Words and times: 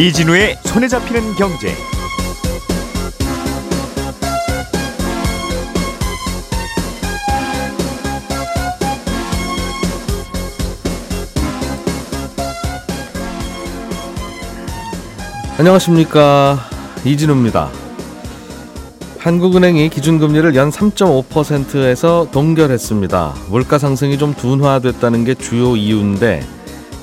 이진우의 0.00 0.56
손에 0.64 0.88
잡히는 0.88 1.34
경제. 1.34 1.74
안녕하십니까 15.58 16.58
이진우입니다. 17.04 17.68
한국은행이 19.18 19.90
기준금리를 19.90 20.54
연 20.54 20.70
3.5%에서 20.70 22.26
동결했습니다. 22.32 23.34
물가 23.50 23.76
상승이 23.76 24.16
좀 24.16 24.32
둔화됐다는 24.32 25.26
게 25.26 25.34
주요 25.34 25.76
이유인데 25.76 26.40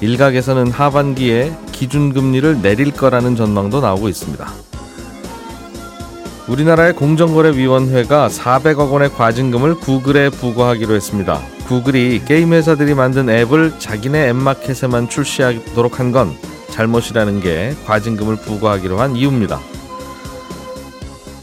일각에서는 0.02 0.72
하반기에 0.72 1.54
기준금리를 1.78 2.62
내릴 2.62 2.92
거라는 2.92 3.36
전망도 3.36 3.82
나오고 3.82 4.10
있습니다. 4.10 4.48
우리나라의 6.48 6.94
공정거래위원회가 6.94 8.30
400억 8.30 8.92
원의 8.92 9.14
과징금을 9.14 9.76
구글에 9.76 10.30
부과하기로 10.30 10.96
했습니다. 10.96 11.40
구글이 11.68 12.24
게임 12.26 12.54
회사들이 12.54 12.94
만든 12.94 13.30
앱을 13.30 13.74
자기네 13.80 14.30
앱마켓에만 14.30 15.10
출시하도록 15.10 16.00
한 16.00 16.12
건 16.12 16.36
잘못이라는 16.72 17.42
게 17.42 17.76
과징금을 17.86 18.38
부과하기로 18.38 19.00
한 19.00 19.16
이유입니다. 19.16 19.60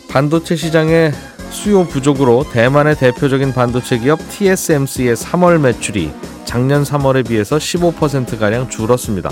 반도체 0.09 0.57
시장의 0.57 1.13
수요 1.51 1.87
부족으로 1.87 2.45
대만의 2.53 2.97
대표적인 2.97 3.53
반도체 3.53 3.99
기업 3.99 4.19
TSMC의 4.31 5.17
3월 5.17 5.61
매출이 5.61 6.13
작년 6.45 6.83
3월에 6.85 7.27
비해서 7.27 7.57
15%가량 7.59 8.71
줄었습니다. 8.71 9.31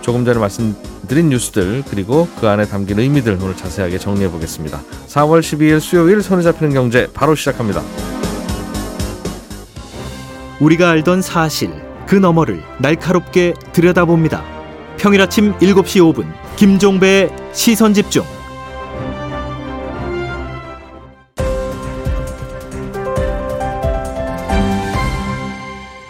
조금 0.00 0.24
전에 0.24 0.38
말씀드린 0.38 1.28
뉴스들 1.28 1.84
그리고 1.88 2.28
그 2.40 2.48
안에 2.48 2.66
담긴 2.66 2.98
의미들 2.98 3.38
오늘 3.40 3.56
자세하게 3.56 3.98
정리해 3.98 4.30
보겠습니다. 4.30 4.80
4월 5.08 5.40
12일 5.40 5.80
수요일 5.80 6.22
손에 6.22 6.42
잡히는 6.42 6.72
경제 6.72 7.08
바로 7.12 7.34
시작합니다. 7.34 7.82
우리가 10.60 10.90
알던 10.90 11.22
사실 11.22 11.70
그 12.06 12.16
너머를 12.16 12.62
날카롭게 12.78 13.54
들여다봅니다. 13.72 14.44
평일 14.98 15.22
아침 15.22 15.54
7시 15.58 16.14
5분 16.14 16.26
김종배의 16.56 17.30
시선 17.52 17.94
집중. 17.94 18.24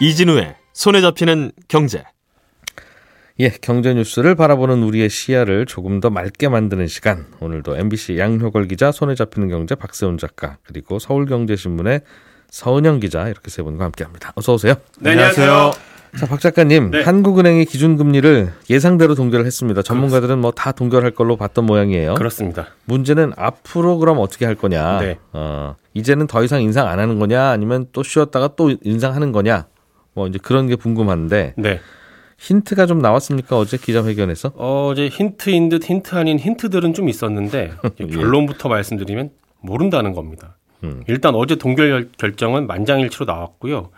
이진우의 0.00 0.56
손에 0.72 1.02
잡히는 1.02 1.52
경제. 1.68 2.02
예, 3.40 3.48
경제 3.48 3.94
뉴스를 3.94 4.34
바라보는 4.34 4.82
우리의 4.82 5.08
시야를 5.08 5.64
조금 5.64 6.00
더 6.00 6.10
맑게 6.10 6.48
만드는 6.50 6.86
시간. 6.88 7.24
오늘도 7.40 7.74
MBC 7.76 8.18
양효걸 8.18 8.68
기자, 8.68 8.92
손에 8.92 9.14
잡히는 9.14 9.48
경제 9.48 9.74
박세훈 9.74 10.18
작가, 10.18 10.58
그리고 10.62 10.98
서울경제신문의 10.98 12.02
서은영 12.50 13.00
기자 13.00 13.28
이렇게 13.28 13.50
세 13.50 13.62
분과 13.62 13.84
함께합니다. 13.84 14.32
어서 14.34 14.52
오세요. 14.54 14.74
네, 14.98 15.12
안녕하세요. 15.12 15.72
자, 16.18 16.26
박 16.26 16.38
작가님, 16.40 16.90
네. 16.90 17.02
한국은행이 17.02 17.64
기준금리를 17.64 18.52
예상대로 18.68 19.14
동결을 19.14 19.46
했습니다. 19.46 19.80
전문가들은 19.80 20.38
뭐 20.40 20.50
다 20.50 20.72
동결할 20.72 21.12
걸로 21.12 21.36
봤던 21.36 21.64
모양이에요. 21.64 22.16
그렇습니다. 22.16 22.66
문제는 22.84 23.32
앞으로 23.36 23.96
그럼 23.98 24.18
어떻게 24.18 24.44
할 24.44 24.54
거냐? 24.54 25.00
네. 25.00 25.18
어, 25.32 25.76
이제는 25.94 26.26
더 26.26 26.44
이상 26.44 26.60
인상 26.60 26.88
안 26.88 26.98
하는 26.98 27.18
거냐? 27.18 27.48
아니면 27.50 27.86
또 27.92 28.02
쉬었다가 28.02 28.50
또 28.56 28.74
인상하는 28.82 29.32
거냐? 29.32 29.66
뭐 30.12 30.26
이제 30.26 30.38
그런 30.42 30.66
게 30.66 30.74
궁금한데 30.74 31.54
네. 31.56 31.80
힌트가 32.40 32.86
좀 32.86 33.00
나왔습니까 33.00 33.58
어제 33.58 33.76
기자회견에서? 33.76 34.48
어제 34.56 35.08
힌트인 35.08 35.68
듯 35.68 35.84
힌트 35.88 36.14
아닌 36.16 36.38
힌트들은 36.38 36.94
좀 36.94 37.08
있었는데 37.08 37.72
예. 38.00 38.06
결론부터 38.06 38.68
말씀드리면 38.70 39.30
모른다는 39.60 40.14
겁니다. 40.14 40.56
음. 40.82 41.02
일단 41.06 41.34
어제 41.34 41.56
동결 41.56 41.90
결- 41.90 42.08
결정은 42.16 42.66
만장일치로 42.66 43.26
나왔고요. 43.26 43.90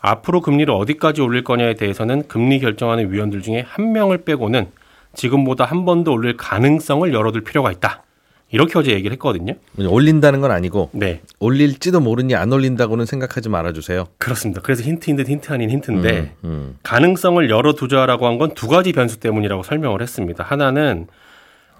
앞으로 0.00 0.40
금리를 0.40 0.72
어디까지 0.74 1.22
올릴 1.22 1.44
거냐에 1.44 1.74
대해서는 1.74 2.26
금리 2.26 2.58
결정하는 2.58 3.12
위원들 3.12 3.42
중에 3.42 3.64
한 3.66 3.92
명을 3.92 4.24
빼고는 4.24 4.66
지금보다 5.14 5.64
한 5.64 5.84
번 5.84 6.02
더 6.02 6.10
올릴 6.10 6.36
가능성을 6.36 7.14
열어둘 7.14 7.44
필요가 7.44 7.70
있다. 7.70 8.02
이렇게 8.50 8.78
어제 8.78 8.92
얘기를 8.92 9.12
했거든요. 9.14 9.54
올린다는 9.78 10.40
건 10.40 10.50
아니고 10.52 10.90
네, 10.92 11.20
올릴지도 11.40 12.00
모르니 12.00 12.34
안 12.36 12.52
올린다고는 12.52 13.04
생각하지 13.06 13.48
말아주세요. 13.48 14.06
그렇습니다. 14.18 14.60
그래서 14.62 14.82
힌트인 14.84 15.16
듯 15.16 15.28
힌트 15.28 15.52
아닌 15.52 15.70
힌트인데 15.70 16.18
음, 16.20 16.30
음. 16.44 16.78
가능성을 16.82 17.48
열어두자라고 17.50 18.26
한 18.26 18.38
건 18.38 18.54
두 18.54 18.68
가지 18.68 18.92
변수 18.92 19.18
때문이라고 19.18 19.62
설명을 19.64 20.00
했습니다. 20.02 20.44
하나는 20.44 21.06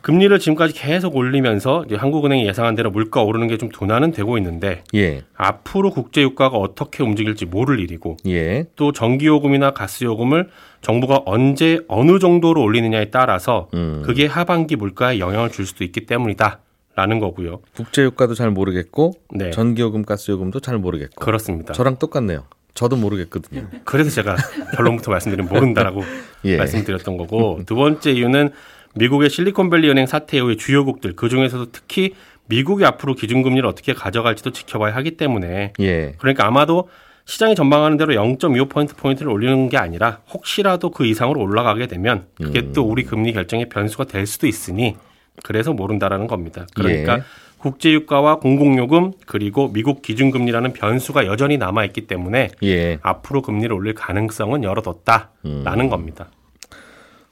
금리를 0.01 0.39
지금까지 0.39 0.75
계속 0.75 1.17
올리면서 1.17 1.85
이제 1.87 1.97
한국은행이 1.97 2.47
예상한 2.47 2.75
대로 2.75 2.91
물가 2.91 3.23
오르는 3.23 3.49
게좀 3.49 3.71
둔화는 3.71 4.13
되고 4.13 4.37
있는데 4.37 4.83
예, 4.95 5.23
앞으로 5.35 5.91
국제 5.93 6.21
유가가 6.21 6.59
어떻게 6.59 7.03
움직일지 7.03 7.47
모를 7.47 7.81
일이고 7.81 8.19
예, 8.27 8.67
또 8.77 8.93
전기요금이나 8.93 9.71
가스요금을 9.71 10.49
정부가 10.85 11.23
언제 11.25 11.81
어느 11.89 12.19
정도로 12.19 12.63
올리느냐에 12.63 13.07
따라서 13.07 13.69
음. 13.75 14.03
그게 14.05 14.27
하반기 14.27 14.77
물가에 14.77 15.19
영향을 15.19 15.51
줄 15.51 15.67
수도 15.67 15.83
있기 15.83 16.05
때문이다 16.05 16.61
라는 16.95 17.19
거고요. 17.19 17.61
국제 17.75 18.03
유가도 18.03 18.35
잘 18.35 18.51
모르겠고 18.51 19.15
네. 19.35 19.51
전기요금, 19.51 20.05
가스요금도 20.05 20.61
잘 20.61 20.79
모르겠고 20.79 21.25
그렇습니다. 21.25 21.73
저랑 21.73 21.97
똑같네요. 21.97 22.45
저도 22.75 22.97
모르겠거든요. 22.97 23.69
그래서 23.85 24.11
제가 24.11 24.37
결론부터 24.77 25.11
말씀드리면 25.11 25.51
모른다라고 25.53 26.03
예. 26.45 26.59
말씀드렸던 26.59 27.17
거고 27.17 27.61
두 27.67 27.75
번째 27.77 28.13
이유는 28.13 28.51
미국의 28.95 29.31
실리콘밸리 29.31 29.89
은행 29.89 30.07
사태 30.07 30.37
이후의 30.37 30.57
주요국들 30.59 31.17
그 31.17 31.29
중에서도 31.29 31.73
특히 31.73 32.15
미국이 32.47 32.85
앞으로 32.85 33.15
기준금리를 33.15 33.67
어떻게 33.67 33.95
가져갈지도 33.95 34.51
지켜봐야 34.51 34.95
하기 34.97 35.17
때문에 35.17 35.73
예, 35.81 36.15
그러니까 36.19 36.47
아마도 36.47 36.89
시장이 37.27 37.55
전망하는 37.55 37.97
대로 37.97 38.15
0.25포인트 38.15 38.97
포인트를 38.97 39.31
올리는 39.31 39.69
게 39.69 39.79
아니라 39.79 40.21
혹시라도 40.31 40.91
그 40.91 41.07
이상으로 41.07 41.41
올라가게 41.41 41.87
되면 41.87 42.27
그게 42.37 42.61
음. 42.61 42.73
또 42.75 42.83
우리 42.83 43.05
금리 43.05 43.33
결정의 43.33 43.69
변수가 43.69 44.05
될 44.05 44.27
수도 44.27 44.47
있으니 44.47 44.97
그래서 45.43 45.73
모른다라는 45.73 46.27
겁니다. 46.27 46.67
그러니까 46.75 47.19
예. 47.19 47.23
국제유가와 47.59 48.41
공공요금 48.41 49.13
그리고 49.27 49.73
미국 49.73 50.03
기준금리라는 50.03 50.75
변수가 50.75 51.27
여전히 51.27 51.57
남아 51.57 51.87
있기 51.87 52.07
때문에 52.07 52.51
예, 52.63 52.99
앞으로 53.01 53.41
금리를 53.41 53.73
올릴 53.73 53.95
가능성은 53.95 54.65
열어뒀다라는 54.65 55.89
겁니다. 55.89 56.29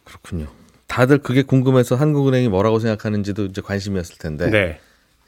그렇군요. 0.05 0.47
다들 0.87 1.19
그게 1.19 1.43
궁금해서 1.43 1.97
한국은행이 1.97 2.49
뭐라고 2.49 2.79
생각하는지도 2.79 3.47
이제 3.47 3.61
관심이었을 3.61 4.17
텐데 4.19 4.51
네, 4.51 4.81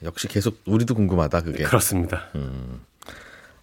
역시 0.03 0.27
계속 0.27 0.59
우리도 0.67 0.95
궁금하다 0.95 1.43
그게. 1.43 1.65
그렇습니다. 1.65 2.25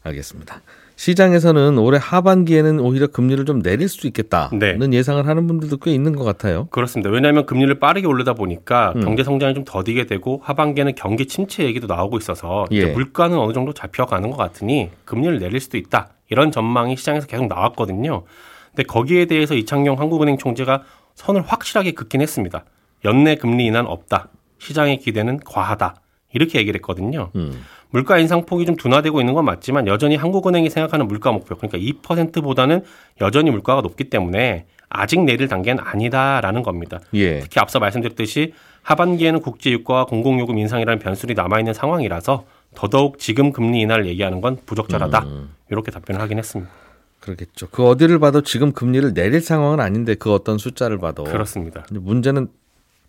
알겠습니다. 0.04 0.62
시장에서는 0.96 1.80
올해 1.80 1.98
하반기에는 2.00 2.80
오히려 2.80 3.08
금리를 3.08 3.44
좀 3.46 3.64
내릴 3.64 3.90
수도 3.90 4.08
있겠다는 4.08 4.60
네. 4.60 4.78
예상을 4.92 5.26
하는 5.26 5.48
분들도 5.48 5.78
꽤 5.78 5.92
있는 5.92 6.16
것 6.16 6.24
같아요. 6.24 6.68
그렇습니다. 6.70 7.10
왜냐하면 7.10 7.48
금리를 7.48 7.80
빠르게 7.80 8.06
올리다 8.06 8.34
보니까 8.34 8.94
음. 8.96 9.02
경제 9.02 9.24
성장이 9.24 9.56
좀 9.56 9.64
더디게 9.66 10.06
되고 10.06 10.42
하반기에는 10.44 10.94
경기 10.96 11.26
침체 11.26 11.64
얘기도 11.64 11.88
나오고 11.88 12.20
있어서 12.20 12.66
예. 12.72 12.86
물가는 12.86 13.36
어느 13.36 13.52
정도 13.54 13.74
잡혀가는 13.74 14.30
것 14.30 14.38
같으니 14.38 14.92
금리를 15.06 15.40
내릴 15.40 15.60
수도 15.60 15.78
있다 15.78 16.10
이런 16.30 16.52
전망이 16.52 16.96
시장에서 16.96 17.26
계속 17.26 17.48
나왔거든요. 17.48 18.24
근데 18.70 18.84
거기에 18.84 19.26
대해서 19.26 19.56
이창용 19.56 20.00
한국은행 20.00 20.38
총재가 20.38 20.84
선을 21.16 21.42
확실하게 21.42 21.94
긋긴 21.94 22.22
했습니다. 22.22 22.64
연내 23.06 23.36
금리 23.36 23.66
인하는 23.66 23.90
없다. 23.90 24.30
시장의 24.60 25.00
기대는 25.00 25.40
과하다. 25.40 25.96
이렇게 26.34 26.60
얘기를 26.60 26.78
했거든요. 26.78 27.32
음. 27.36 27.64
물가 27.92 28.18
인상폭이 28.18 28.66
좀 28.66 28.76
둔화되고 28.76 29.22
있는 29.22 29.34
건 29.34 29.46
맞지만 29.46 29.88
여전히 29.88 30.16
한국은행이 30.16 30.70
생각하는 30.70 31.08
물가 31.08 31.32
목표 31.32 31.56
그러니까 31.56 31.78
2%보다는 31.78 32.84
여전히 33.22 33.52
물가가 33.52 33.82
높기 33.82 34.06
때문에 34.06 34.66
아직 34.90 35.22
내릴 35.22 35.48
단계는 35.48 35.84
아니다라는 35.86 36.64
겁니다. 36.64 37.00
예. 37.14 37.40
특히 37.40 37.60
앞서 37.60 37.80
말씀드렸듯이 37.80 38.54
하반기에는 38.82 39.42
국제 39.42 39.72
유가와 39.72 40.06
공공요금 40.06 40.58
인상이라는 40.58 41.00
변수들이 41.00 41.36
남아 41.36 41.60
있는 41.60 41.74
상황이라서 41.74 42.46
더더욱 42.76 43.20
지금 43.20 43.52
금리 43.52 43.82
인하를 43.82 44.08
얘기하는 44.08 44.42
건 44.42 44.58
부적절하다. 44.66 45.26
이렇게 45.70 45.92
답변을 45.92 46.20
하긴 46.22 46.38
했습니다. 46.40 46.72
그러겠죠. 47.20 47.68
그 47.70 47.88
어디를 47.88 48.20
봐도 48.20 48.42
지금 48.42 48.72
금리를 48.72 49.14
내릴 49.14 49.42
상황은 49.42 49.80
아닌데 49.80 50.16
그 50.16 50.34
어떤 50.34 50.58
숫자를 50.58 50.98
봐도 50.98 51.24
그렇습니다. 51.24 51.86
문제는 51.92 52.48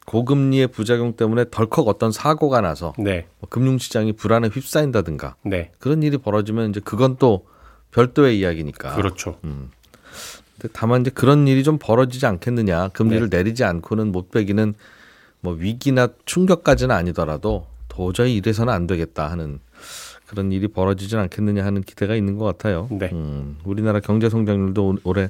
고금리의 0.07 0.69
부작용 0.69 1.15
때문에 1.15 1.47
덜컥 1.51 1.87
어떤 1.89 2.11
사고가 2.13 2.61
나서 2.61 2.93
네, 2.99 3.27
뭐 3.41 3.49
금융시장이 3.49 4.13
불안에 4.15 4.49
휩싸인다든가 4.49 5.37
네, 5.45 5.71
그런 5.79 6.03
일이 6.03 6.17
벌어지면 6.19 6.71
이제 6.71 6.81
그건 6.83 7.17
또 7.19 7.47
별도의 7.93 8.39
이야기니까. 8.39 8.97
그렇죠. 8.97 9.39
근데 9.43 10.69
다만 10.73 11.03
이제 11.03 11.11
그런 11.11 11.47
일이 11.47 11.63
좀 11.63 11.79
벌어지지 11.79 12.27
않겠느냐. 12.27 12.89
금리를 12.89 13.29
네. 13.31 13.37
내리지 13.39 13.65
않고는 13.65 14.13
못 14.13 14.31
빼기는 14.31 14.75
뭐 15.41 15.55
위기나 15.55 16.09
충격까지는 16.25 16.95
아니더라도 16.95 17.67
도저히 17.89 18.35
이래서는 18.37 18.73
안 18.73 18.87
되겠다 18.87 19.31
하는 19.31 19.61
그런 20.27 20.51
일이 20.53 20.67
벌어지진 20.69 21.19
않겠느냐 21.19 21.65
하는 21.65 21.83
기대가 21.83 22.15
있는 22.15 22.39
것 22.39 22.45
같아요. 22.45 22.89
네. 22.91 23.11
음, 23.13 23.59
우리나라 23.65 24.01
경제 24.01 24.31
성장률도 24.31 24.87
올- 24.89 24.99
올해 25.05 25.29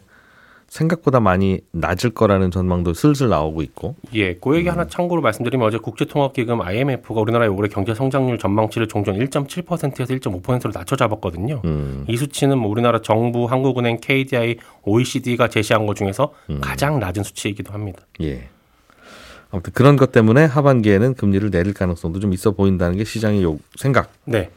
생각보다 0.72 1.20
많이 1.20 1.60
낮을 1.72 2.10
거라는 2.10 2.50
전망도 2.50 2.94
슬슬 2.94 3.28
나오고 3.28 3.60
있고. 3.60 3.94
예, 4.14 4.34
그 4.36 4.56
얘기 4.56 4.68
하나 4.68 4.86
참고로 4.86 5.20
말씀드리면 5.20 5.66
어제 5.66 5.76
국제통화기금 5.76 6.62
IMF가 6.62 7.20
우리나라의 7.20 7.50
올해 7.50 7.68
경제 7.68 7.94
성장률 7.94 8.38
전망치를 8.38 8.88
종전 8.88 9.18
1.7%에서 9.18 10.14
1.5%로 10.14 10.70
낮춰 10.72 10.96
잡았거든요. 10.96 11.60
음. 11.66 12.06
이 12.08 12.16
수치는 12.16 12.56
뭐 12.56 12.70
우리나라 12.70 13.02
정부, 13.02 13.44
한국은행, 13.44 13.98
KDI, 14.00 14.56
OECD가 14.84 15.48
제시한 15.48 15.84
것 15.84 15.94
중에서 15.94 16.32
가장 16.62 16.98
낮은 16.98 17.22
수치이기도 17.22 17.74
합니다. 17.74 18.06
예. 18.22 18.48
아무튼 19.50 19.74
그런 19.74 19.98
것 19.98 20.10
때문에 20.10 20.46
하반기에는 20.46 21.12
금리를 21.12 21.50
내릴 21.50 21.74
가능성도 21.74 22.18
좀 22.18 22.32
있어 22.32 22.52
보인다는 22.52 22.96
게 22.96 23.04
시장의 23.04 23.42
요 23.42 23.58
생각. 23.76 24.10
네, 24.24 24.48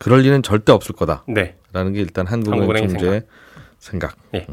그럴 0.00 0.22
리는 0.22 0.42
절대 0.42 0.72
없을 0.72 0.96
거다라는 0.96 1.32
네, 1.32 1.54
게 1.92 2.00
일단 2.00 2.26
한국은행 2.26 2.62
한국은행 2.62 2.88
총재의 2.88 3.22
생각. 3.78 4.16
예. 4.34 4.48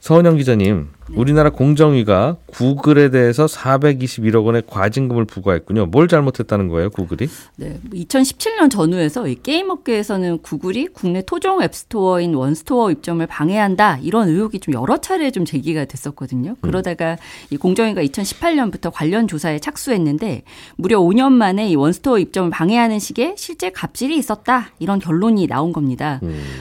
서은영 0.00 0.36
기자님, 0.36 0.88
우리나라 1.16 1.50
공정위가 1.50 2.36
구글에 2.46 3.10
대해서 3.10 3.46
421억 3.46 4.44
원의 4.44 4.62
과징금을 4.66 5.24
부과했군요. 5.24 5.86
뭘 5.86 6.08
잘못했다는 6.08 6.68
거예요, 6.68 6.90
구글이? 6.90 7.28
네, 7.56 7.80
2017년 7.92 8.70
전후에서 8.70 9.26
이 9.26 9.36
게임 9.42 9.70
업계에서는 9.70 10.38
구글이 10.38 10.88
국내 10.88 11.22
토종 11.22 11.62
앱스토어인 11.62 12.34
원스토어 12.34 12.90
입점을 12.90 13.26
방해한다 13.26 13.98
이런 14.02 14.28
의혹이 14.28 14.60
좀 14.60 14.74
여러 14.74 14.98
차례 14.98 15.30
좀 15.30 15.44
제기가 15.44 15.84
됐었거든요. 15.84 16.56
그러다가 16.60 17.16
이 17.50 17.56
공정위가 17.56 18.02
2018년부터 18.02 18.90
관련 18.92 19.26
조사에 19.26 19.58
착수했는데 19.58 20.42
무려 20.76 21.00
5년 21.00 21.32
만에 21.32 21.68
이 21.68 21.74
원스토어 21.74 22.18
입점을 22.18 22.50
방해하는 22.50 22.98
식의 22.98 23.34
실제 23.36 23.70
갑질이 23.70 24.16
있었다 24.16 24.70
이런 24.78 24.98
결론이 24.98 25.46
나온 25.48 25.72
겁니다. 25.72 26.20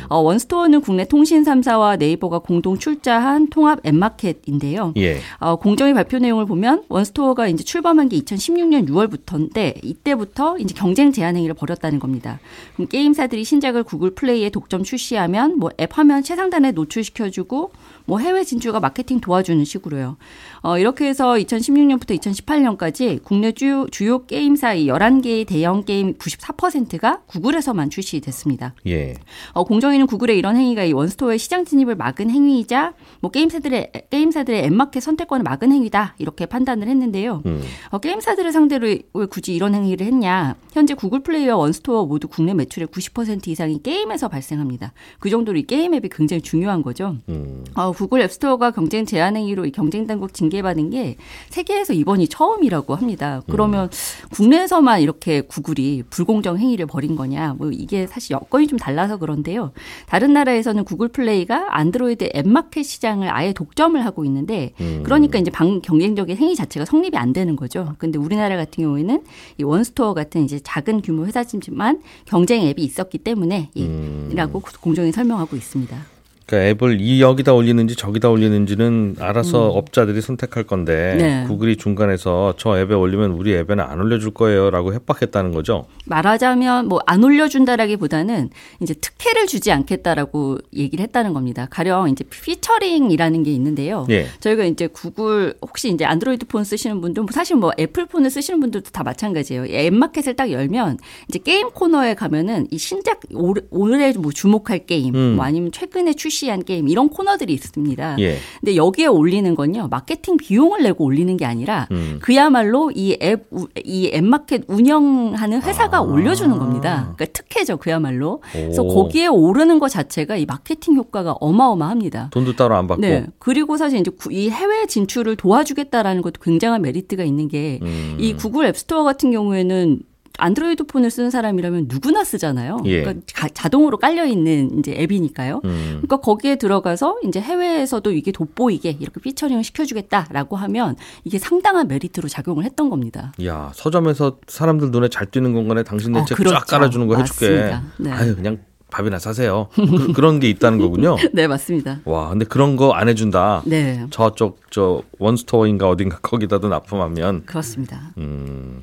어, 0.09 0.17
원스토어는 0.19 0.81
국내 0.81 1.05
통신 1.05 1.43
3사와 1.43 1.97
네이버가 1.99 2.39
공동 2.39 2.77
출자한 2.77 3.49
통합 3.49 3.85
앱마켓 3.85 4.38
인데요. 4.45 4.93
예. 4.97 5.19
어, 5.39 5.55
공정위 5.55 5.93
발표 5.93 6.19
내용을 6.19 6.45
보면 6.45 6.83
원스토어가 6.89 7.47
이제 7.47 7.63
출범한 7.63 8.09
게 8.09 8.19
2016년 8.19 8.87
6월부터인데 8.87 9.79
이때부터 9.83 10.57
이제 10.59 10.73
경쟁 10.77 11.11
제한 11.11 11.35
행위를 11.35 11.55
벌였다는 11.55 11.99
겁니다. 11.99 12.39
그럼 12.75 12.87
게임사들이 12.87 13.43
신작을 13.43 13.83
구글 13.83 14.11
플레이에 14.11 14.49
독점 14.49 14.83
출시하면 14.83 15.57
뭐 15.57 15.69
앱 15.79 15.97
화면 15.97 16.23
최상단에 16.23 16.71
노출시켜주고 16.71 17.71
뭐 18.05 18.19
해외 18.19 18.43
진출과 18.43 18.79
마케팅 18.79 19.19
도와주는 19.19 19.63
식으로요. 19.63 20.17
어, 20.61 20.77
이렇게 20.77 21.07
해서 21.07 21.33
2016년부터 21.33 22.19
2018년까지 22.19 23.23
국내 23.23 23.51
주요, 23.51 23.87
주요 23.87 24.25
게임사 24.25 24.73
이 24.73 24.87
11개의 24.87 25.47
대형 25.47 25.83
게임 25.83 26.13
94%가 26.15 27.21
구글에서만 27.27 27.89
출시됐습니다. 27.89 28.73
예. 28.87 29.15
어, 29.53 29.63
공정위는 29.63 30.07
구글의 30.07 30.37
이런 30.37 30.55
행위가 30.55 30.83
이 30.83 30.93
원스토어의 30.93 31.39
시장 31.39 31.65
진입을 31.65 31.95
막은 31.95 32.29
행위이자 32.29 32.93
뭐 33.21 33.31
게임사들의 33.31 33.91
게임사들의 34.09 34.63
앱마켓 34.65 35.01
선택권을 35.01 35.43
막은 35.43 35.71
행위다 35.71 36.15
이렇게 36.17 36.45
판단을 36.45 36.87
했는데요. 36.87 37.43
음. 37.45 37.61
어, 37.89 37.99
게임사들을 37.99 38.51
상대로 38.51 38.87
왜 38.87 39.25
굳이 39.25 39.53
이런 39.53 39.75
행위를 39.75 40.05
했냐? 40.05 40.55
현재 40.71 40.93
구글 40.93 41.21
플레이와 41.21 41.55
원스토어 41.55 42.05
모두 42.05 42.27
국내 42.27 42.53
매출의 42.53 42.87
90% 42.87 43.47
이상이 43.47 43.81
게임에서 43.83 44.27
발생합니다. 44.27 44.93
그 45.19 45.29
정도로 45.29 45.57
이 45.57 45.63
게임 45.63 45.93
앱이 45.93 46.09
굉장히 46.09 46.41
중요한 46.41 46.81
거죠. 46.81 47.17
음. 47.29 47.63
어, 47.75 47.88
구글 47.93 48.21
앱스토어가 48.21 48.71
경쟁 48.71 49.05
제한 49.05 49.35
행위로 49.35 49.65
이 49.65 49.71
경쟁 49.71 50.07
당국 50.07 50.33
징계받은 50.33 50.89
게 50.89 51.17
세계에서 51.49 51.93
이번이 51.93 52.27
처음이라고 52.27 52.95
합니다. 52.95 53.41
그러면 53.49 53.89
국내에서만 54.31 55.01
이렇게 55.01 55.41
구글이 55.41 56.03
불공정 56.09 56.57
행위를 56.57 56.85
벌인 56.85 57.15
거냐? 57.15 57.55
뭐 57.57 57.71
이게 57.71 58.07
사실 58.07 58.33
여건이 58.33 58.67
좀 58.67 58.77
달라서 58.79 59.17
그런데요. 59.17 59.71
다른 60.07 60.33
나라에서는 60.33 60.83
구글 60.83 61.07
플레이가 61.09 61.77
안드로이드 61.77 62.29
앱 62.35 62.47
마켓 62.47 62.83
시장을 62.83 63.29
아예 63.33 63.53
독점을 63.53 64.03
하고 64.05 64.25
있는데 64.25 64.73
그러니까 65.03 65.39
이제 65.39 65.51
반경쟁적인 65.51 66.37
행위 66.37 66.55
자체가 66.55 66.85
성립이 66.85 67.17
안 67.17 67.33
되는 67.33 67.55
거죠. 67.55 67.95
근데 67.97 68.17
우리나라 68.17 68.55
같은 68.55 68.83
경우에는 68.83 69.23
이 69.57 69.63
원스토어 69.63 70.13
같은 70.13 70.43
이제 70.43 70.59
작은 70.59 71.01
규모 71.01 71.25
회사지만 71.25 72.01
경쟁 72.25 72.63
앱이 72.63 72.83
있었기 72.83 73.19
때문에 73.19 73.69
이라고 73.73 74.61
공정위가 74.81 75.11
설명하고 75.11 75.55
있습니다. 75.55 76.18
그러니까 76.49 76.69
앱을 76.69 76.99
이 76.99 77.21
여기다 77.21 77.53
올리는지 77.53 77.95
저기다 77.95 78.29
올리는지는 78.29 79.17
알아서 79.19 79.67
업자들이 79.69 80.19
선택할 80.19 80.63
건데 80.63 81.11
음. 81.13 81.17
네. 81.19 81.43
구글이 81.47 81.77
중간에서 81.77 82.55
저 82.57 82.79
앱에 82.79 82.95
올리면 82.95 83.31
우리 83.31 83.53
앱에는 83.53 83.83
안 83.83 83.99
올려줄 84.01 84.31
거예요라고 84.31 84.93
협박했다는 84.95 85.51
거죠. 85.53 85.85
말하자면 86.05 86.87
뭐 86.87 86.99
안 87.05 87.23
올려준다라기보다는 87.23 88.49
이제 88.81 88.93
특혜를 88.93 89.47
주지 89.47 89.71
않겠다라고 89.71 90.57
얘기를 90.75 91.01
했다는 91.03 91.33
겁니다. 91.33 91.67
가령 91.69 92.09
이제 92.09 92.23
피처링이라는 92.23 93.43
게 93.43 93.51
있는데요. 93.53 94.05
예. 94.09 94.27
저희가 94.39 94.63
이제 94.65 94.87
구글 94.87 95.55
혹시 95.61 95.89
이제 95.89 96.05
안드로이드 96.05 96.45
폰 96.47 96.63
쓰시는 96.63 96.99
분들 97.01 97.25
사실 97.31 97.55
뭐 97.57 97.71
애플 97.79 98.05
폰을 98.05 98.29
쓰시는 98.29 98.59
분들도 98.59 98.89
다 98.91 99.03
마찬가지예요. 99.03 99.65
이 99.65 99.75
앱마켓을 99.75 100.35
딱 100.35 100.51
열면 100.51 100.97
이제 101.29 101.39
게임 101.39 101.69
코너에 101.71 102.13
가면은 102.15 102.67
이 102.71 102.77
신작 102.77 103.21
올- 103.33 103.65
올해 103.69 104.11
뭐 104.13 104.31
주목할 104.31 104.85
게임 104.85 105.15
음. 105.15 105.35
뭐 105.35 105.45
아니면 105.45 105.71
최근에 105.71 106.13
출시 106.13 106.38
한 106.47 106.63
게임 106.63 106.87
이런 106.87 107.09
코너들이 107.09 107.51
있습니다. 107.53 108.15
예. 108.19 108.37
근데 108.61 108.75
여기에 108.75 109.07
올리는 109.07 109.53
건요 109.55 109.87
마케팅 109.89 110.37
비용을 110.37 110.83
내고 110.83 111.03
올리는 111.03 111.35
게 111.35 111.43
아니라 111.45 111.87
음. 111.91 112.19
그야말로 112.21 112.91
이 112.95 113.17
앱 113.21 113.49
이 113.83 114.11
앱마켓 114.13 114.63
운영하는 114.67 115.61
회사가 115.61 116.01
올려주는 116.01 116.57
겁니다. 116.57 117.13
그러니까 117.17 117.25
특혜죠 117.33 117.77
그야말로. 117.77 118.41
그래서 118.51 118.83
오. 118.83 118.87
거기에 118.93 119.27
오르는 119.27 119.79
것 119.79 119.89
자체가 119.89 120.37
이 120.37 120.45
마케팅 120.45 120.95
효과가 120.95 121.33
어마어마합니다. 121.39 122.29
돈도 122.31 122.55
따로 122.55 122.75
안 122.75 122.87
받고. 122.87 123.01
네. 123.01 123.25
그리고 123.39 123.77
사실 123.77 123.99
이제 123.99 124.11
구- 124.11 124.31
이 124.31 124.49
해외 124.49 124.85
진출을 124.85 125.35
도와주겠다라는 125.35 126.21
것도 126.21 126.39
굉장한 126.41 126.81
메리트가 126.83 127.23
있는 127.23 127.47
게 127.47 127.69
이 127.69 127.79
음. 127.81 128.37
구글 128.37 128.65
앱스토어 128.67 129.03
같은 129.03 129.31
경우에는 129.31 129.99
안드로이드 130.39 130.85
폰을 130.85 131.11
쓰는 131.11 131.29
사람이라면 131.29 131.85
누구나 131.89 132.23
쓰잖아요. 132.23 132.81
예. 132.85 133.01
그러니까 133.01 133.25
가- 133.35 133.49
자동으로 133.53 133.97
깔려 133.97 134.25
있는 134.25 134.79
이제 134.79 134.93
앱이니까요. 134.97 135.61
음. 135.65 135.85
그러니까 136.01 136.17
거기에 136.17 136.55
들어가서 136.57 137.17
이제 137.25 137.39
해외에서도 137.39 138.11
이게 138.11 138.31
돋보이게 138.31 138.97
이렇게 138.99 139.19
피처링을 139.21 139.63
시켜주겠다라고 139.63 140.55
하면 140.55 140.95
이게 141.23 141.37
상당한 141.39 141.87
메리트로 141.87 142.27
작용을 142.29 142.63
했던 142.65 142.89
겁니다. 142.89 143.31
야 143.45 143.71
서점에서 143.75 144.37
사람들 144.47 144.91
눈에 144.91 145.07
잘 145.09 145.25
띄는 145.27 145.53
공간에 145.53 145.83
당신네 145.83 146.19
어, 146.19 146.25
책 146.25 146.31
쫙 146.31 146.37
그렇죠. 146.37 146.65
깔아주는 146.65 147.07
거 147.07 147.17
해줄게. 147.17 147.75
네. 147.97 148.11
아유 148.11 148.35
그냥 148.35 148.59
밥이나 148.91 149.19
사세요. 149.19 149.67
그, 149.75 150.13
그런 150.13 150.39
게 150.39 150.49
있다는 150.49 150.79
거군요. 150.81 151.15
네, 151.31 151.47
맞습니다. 151.47 151.99
와 152.05 152.29
근데 152.29 152.43
그런 152.45 152.75
거 152.75 152.91
안 152.93 153.07
해준다. 153.07 153.61
네, 153.65 154.05
저쪽 154.09 154.61
저 154.71 155.03
원스토어인가 155.19 155.87
어딘가 155.87 156.17
거기다도 156.21 156.69
납품하면 156.69 157.45
그렇습니다. 157.45 158.11
음, 158.17 158.81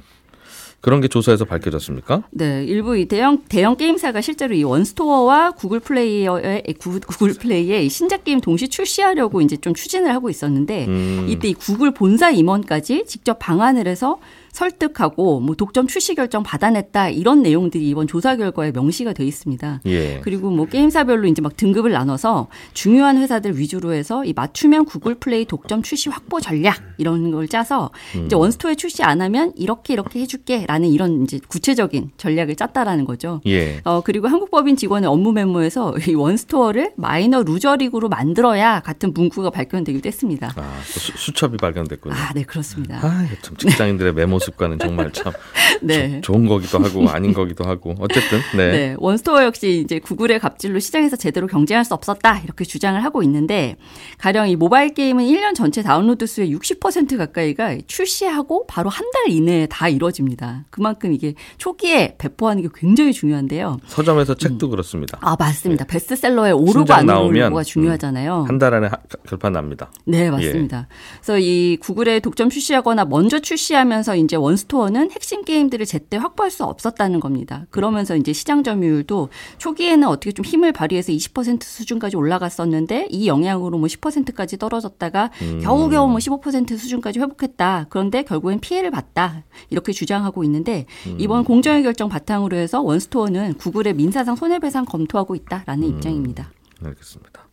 그런 0.81 1.01
게 1.01 1.09
조사에서 1.09 1.45
밝혀졌습니까? 1.45 2.23
네, 2.31 2.65
일부 2.65 2.97
이 2.97 3.07
대형 3.07 3.43
대형 3.49 3.77
게임사가 3.77 4.21
실제로 4.21 4.55
이 4.55 4.63
원스토어와 4.63 5.53
구글 5.53 5.81
플레이어의 5.81 6.63
구- 6.79 7.01
구글 7.01 7.35
플레이의 7.35 7.89
신작 7.89 8.23
게임 8.25 8.41
동시 8.41 8.69
출시하려고 8.69 9.41
이제 9.41 9.57
좀 9.57 9.75
추진을 9.75 10.15
하고 10.15 10.31
있었는데 10.31 10.87
음. 10.87 11.27
이때 11.29 11.49
이 11.49 11.55
구글 11.55 11.93
본사 11.93 12.31
임원까지 12.31 13.05
직접 13.07 13.39
방한을 13.41 13.89
해서 13.89 14.19
설득하고 14.57 15.41
뭐 15.41 15.55
독점 15.55 15.87
출시 15.87 16.15
결정 16.15 16.43
받아냈다 16.43 17.11
이런 17.11 17.43
내용들이 17.43 17.87
이번 17.91 18.07
조사 18.07 18.37
결과에 18.37 18.73
명시가 18.73 19.13
돼 19.13 19.25
있습니다. 19.25 19.83
예. 19.85 20.21
그리고 20.25 20.51
뭐 20.51 20.65
게임사별로 20.65 21.27
이제 21.27 21.43
막 21.43 21.57
등급을 21.59 21.93
나눠서 21.93 22.49
중요한 22.73 23.19
회사들 23.19 23.59
위주로 23.59 23.93
해서 23.93 24.25
이 24.25 24.33
맞춤형 24.33 24.87
구글 24.87 25.15
플레이 25.15 25.45
독점 25.45 25.83
출시 25.83 26.09
확보 26.09 26.41
전략 26.41 26.81
이런 26.97 27.31
걸 27.33 27.49
짜서 27.49 27.91
이제 28.25 28.35
원스토어에 28.35 28.77
출시 28.77 29.03
안 29.03 29.21
하면 29.21 29.53
이렇게 29.57 29.93
이렇게 29.93 30.21
해줄게라는 30.21 30.89
이런 30.89 31.25
이제 31.25 31.39
구체적인 31.47 32.13
전략을 32.17 32.57
짰다라는 32.57 33.05
거죠. 33.05 33.43
예. 33.47 33.83
어 33.85 34.01
그리고 34.01 34.27
한국법인 34.29 34.77
직원의 34.77 35.09
업무 35.09 35.33
메모에서 35.33 35.97
이 36.09 36.15
원스토어를 36.15 36.93
마이너 36.97 37.43
루저 37.43 37.70
리그로 37.70 38.09
만들어야 38.09 38.81
같은 38.81 39.13
문구가 39.13 39.51
발견되기도 39.51 40.07
했습니다. 40.07 40.55
아, 40.57 40.79
또 40.95 41.01
수, 41.01 41.13
수첩이 41.15 41.59
발견됐군요. 41.59 42.15
아, 42.15 42.33
네 42.33 42.43
그렇습니다. 42.43 43.01
아, 43.03 43.27
참 43.43 43.55
직장인들의 43.59 44.15
메모 44.15 44.39
습관은 44.47 44.79
정말 44.79 45.13
참 45.13 45.33
네. 45.83 46.21
조- 46.23 46.33
좋은 46.33 46.47
거기도 46.47 46.79
하고 46.79 47.09
아닌 47.09 47.33
거기도 47.33 47.65
하고 47.65 47.95
어쨌든 47.99 48.39
네. 48.57 48.71
네, 48.73 48.95
원스토어 48.99 49.43
역시 49.45 49.81
이제 49.85 49.99
구글의 49.99 50.39
갑질로 50.41 50.79
시장에서 50.79 51.17
제대로 51.17 51.47
경쟁할 51.47 51.85
수 51.85 51.95
없었다 51.95 52.41
이렇게 52.41 52.65
주장을 52.65 53.03
하고 53.03 53.23
있는데 53.23 53.77
가령 54.19 54.49
이 54.49 54.57
모바일 54.57 54.95
게임은 54.95 55.25
1년 55.25 55.55
전체 55.55 55.83
다운로드 55.83 56.27
수의 56.27 56.55
60% 56.55 57.17
가까이가 57.19 57.77
출시하고 57.87 58.67
바로 58.67 58.89
한 58.91 59.07
달 59.17 59.31
이내에 59.31 59.67
다 59.67 59.89
이루어집니다. 59.89 60.65
그만큼 60.69 61.13
이게 61.13 61.35
초기에 61.59 62.17
배포하는 62.19 62.63
게 62.63 62.69
굉장히 62.75 63.13
중요한데요. 63.13 63.79
서점에서 63.87 64.35
책도 64.35 64.69
그렇습니다. 64.69 65.17
아 65.23 65.37
맞습니다. 65.39 65.85
베스트셀러에 65.87 66.51
오르고 66.51 66.93
안 66.93 67.09
오르고가 67.09 67.63
중요하잖아요. 67.63 68.45
한달 68.47 68.75
안에 68.75 68.89
하- 68.89 68.97
결판 69.27 69.53
납니다. 69.53 69.91
네, 70.05 70.31
맞습니다. 70.31 70.89
그래서 71.23 71.39
이 71.39 71.79
구글에 71.81 72.21
독점 72.21 72.51
출시하거나 72.51 73.05
먼저 73.07 73.39
출시하면서 73.39 74.17
이제 74.17 74.36
이제 74.37 74.39
원스토어는 74.39 75.11
핵심 75.13 75.43
게임들을 75.43 75.87
제때 75.87 76.19
확보할 76.19 76.51
수 76.51 76.65
없었다는 76.65 77.21
겁니다. 77.21 77.65
그러면서 77.71 78.17
이제 78.17 78.35
시장 78.35 78.63
점유율도 78.63 79.31
초기에는 79.57 80.07
어떻게 80.07 80.33
좀 80.33 80.45
힘을 80.45 80.73
발휘해서 80.73 81.11
20% 81.11 81.63
수준까지 81.63 82.17
올라갔었는데 82.17 83.09
이 83.11 83.27
영향으로 83.29 83.79
뭐 83.79 83.89
10%까지 83.89 84.59
떨어졌다가 84.59 85.31
음. 85.41 85.61
겨우겨우 85.63 86.09
뭐 86.09 86.19
15% 86.19 86.77
수준까지 86.77 87.19
회복했다. 87.19 87.87
그런데 87.89 88.23
결국엔 88.23 88.61
피해를 88.61 88.91
봤다. 88.91 89.45
이렇게 89.71 89.93
주장하고 89.93 90.45
있는데 90.45 90.85
음. 91.07 91.17
이번 91.19 91.45
공정의 91.45 91.83
결정 91.83 92.11
바탕으로 92.11 92.57
해서 92.57 92.83
원스토어는 92.83 93.55
구글의 93.55 93.95
민사상 93.95 94.37
손해배상 94.37 94.85
검토하고 94.85 95.35
있다라는 95.35 95.89
음. 95.89 95.95
입장입니다. 95.95 96.51
알겠습니다. 96.85 97.47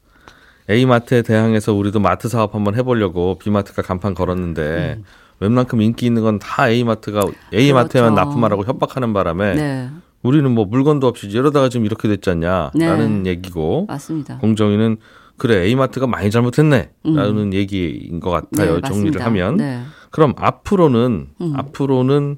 A마트에 0.70 1.22
대항해서 1.22 1.74
우리도 1.74 2.00
마트 2.00 2.28
사업 2.28 2.56
한번 2.56 2.76
해보려고 2.76 3.38
B마트가 3.38 3.82
간판 3.82 4.14
걸었는데 4.14 5.02
웬만큼 5.44 5.82
인기 5.82 6.06
있는 6.06 6.22
건 6.24 6.40
다 6.40 6.70
A마트가 6.70 7.26
A마트에만 7.54 8.14
그렇죠. 8.16 8.28
납품하라고 8.30 8.66
협박하는 8.66 9.14
바람에 9.14 9.54
네, 9.56 9.90
우리는 10.24 10.50
뭐 10.52 10.66
물건도 10.66 11.06
없이 11.08 11.28
이러다가 11.28 11.70
지금 11.70 11.86
이렇게 11.86 12.08
됐지 12.08 12.30
않냐라는 12.30 13.24
네. 13.24 13.30
얘기고 13.32 13.86
맞습니다. 13.88 14.38
공정위는 14.40 14.98
그래 15.38 15.66
A마트가 15.66 16.08
많이 16.08 16.30
잘못했네라는 16.32 17.54
얘기인 17.54 18.20
것 18.20 18.30
같아요. 18.30 18.76
네, 18.76 18.82
정리를 18.82 19.20
맞습니다. 19.20 19.26
하면 19.26 19.58
네. 19.58 19.82
그럼 20.12 20.34
앞으로는 20.38 21.28
음. 21.42 21.54
앞으로는 21.56 22.38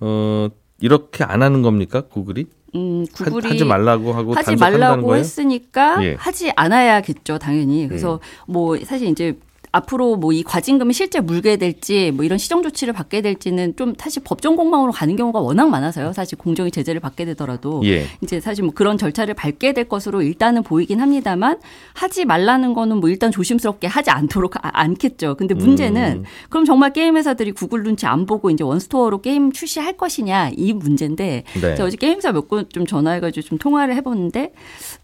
어 0.00 0.48
이렇게 0.80 1.24
안 1.24 1.42
하는 1.42 1.62
겁니까 1.62 2.02
구글이 2.02 2.46
음, 2.74 3.04
하, 3.16 3.24
구글이 3.24 3.48
하지 3.48 3.64
말라고 3.64 4.12
하고 4.12 4.34
하지 4.34 4.54
말라고 4.56 5.06
거예요? 5.06 5.20
했으니까 5.20 6.04
예. 6.04 6.14
하지 6.18 6.52
않아야겠죠, 6.54 7.38
당연히. 7.38 7.88
그래서 7.88 8.20
뭐 8.46 8.76
사실 8.84 9.08
이제 9.08 9.38
앞으로 9.72 10.16
뭐 10.16 10.28
이 10.32 10.42
과징금이 10.44 10.92
실제 10.94 11.20
물게 11.20 11.56
될지 11.56 12.12
뭐 12.14 12.24
이런 12.24 12.38
시정 12.38 12.62
조치를 12.62 12.92
받게 12.92 13.22
될지는 13.22 13.74
좀 13.76 13.94
사실 13.98 14.22
법정 14.24 14.54
공방으로 14.56 14.92
가는 14.92 15.16
경우가 15.16 15.40
워낙 15.40 15.68
많아서요. 15.68 16.12
사실 16.12 16.38
공정위 16.38 16.70
제재를 16.70 17.00
받게 17.00 17.24
되더라도 17.24 17.80
예. 17.84 18.04
이제 18.22 18.38
사실 18.40 18.62
뭐 18.64 18.72
그런 18.74 18.98
절차를 18.98 19.34
밟게 19.34 19.72
될 19.72 19.88
것으로 19.88 20.22
일단은 20.22 20.62
보이긴 20.62 21.00
합니다만 21.00 21.58
하지 21.94 22.24
말라는 22.24 22.74
거는 22.74 22.98
뭐 22.98 23.08
일단 23.08 23.32
조심스럽게 23.32 23.86
하지 23.88 24.10
않도록 24.10 24.56
아- 24.64 24.70
않겠죠. 24.74 25.34
근데 25.36 25.54
문제는 25.54 26.18
음. 26.18 26.24
그럼 26.50 26.64
정말 26.64 26.92
게임 26.92 27.16
회사들이 27.16 27.52
구글 27.52 27.82
눈치 27.82 28.06
안 28.06 28.26
보고 28.26 28.50
이제 28.50 28.62
원스토어로 28.62 29.22
게임 29.22 29.50
출시할 29.50 29.96
것이냐 29.96 30.50
이 30.56 30.72
문제인데 30.72 31.42
네. 31.54 31.60
제가 31.60 31.84
어제 31.84 31.96
게임사 31.96 32.32
몇 32.32 32.53
군데 32.53 32.74
좀 32.74 32.86
전화해가지고 32.86 33.44
좀 33.46 33.58
통화를 33.58 33.96
해봤는데 33.96 34.52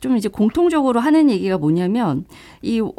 좀 0.01 0.17
이제 0.17 0.29
공통적으로 0.29 1.01
하는 1.01 1.29
얘기가 1.31 1.59
뭐냐면 1.59 2.25
이 2.63 2.81
어, 2.81 2.91